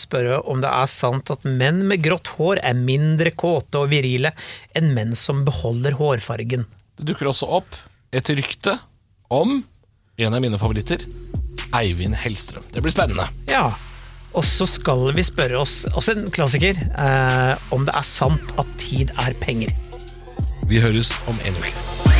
spørre 0.00 0.40
om 0.50 0.62
det 0.62 0.70
er 0.70 0.88
sant 0.90 1.30
at 1.30 1.44
menn 1.46 1.84
med 1.86 2.02
grått 2.02 2.32
hår 2.34 2.58
er 2.66 2.74
mindre 2.74 3.30
kåte 3.38 3.84
og 3.84 3.92
virile 3.92 4.32
enn 4.74 4.90
menn 4.96 5.14
som 5.18 5.44
beholder 5.46 5.94
hårfargen. 6.00 6.66
Det 6.98 7.06
dukker 7.12 7.30
også 7.30 7.46
opp 7.60 7.76
et 8.10 8.32
rykte 8.34 8.74
om 9.30 9.60
en 10.20 10.34
av 10.34 10.42
mine 10.42 10.58
favoritter, 10.58 11.04
Eivind 11.76 12.18
Hellstrøm. 12.18 12.66
Det 12.74 12.82
blir 12.82 12.92
spennende. 12.92 13.28
Ja, 13.48 13.68
og 14.34 14.44
så 14.46 14.66
skal 14.68 15.12
vi 15.14 15.24
spørre 15.26 15.62
oss, 15.62 15.84
også 15.94 16.16
en 16.16 16.30
klassiker, 16.34 16.78
eh, 16.78 17.54
om 17.74 17.86
det 17.86 17.94
er 17.94 18.06
sant 18.06 18.54
at 18.58 18.78
tid 18.82 19.14
er 19.22 19.38
penger. 19.42 19.70
Vi 20.70 20.82
høres 20.82 21.14
om 21.30 21.38
en 21.46 21.62
uke. 21.62 22.19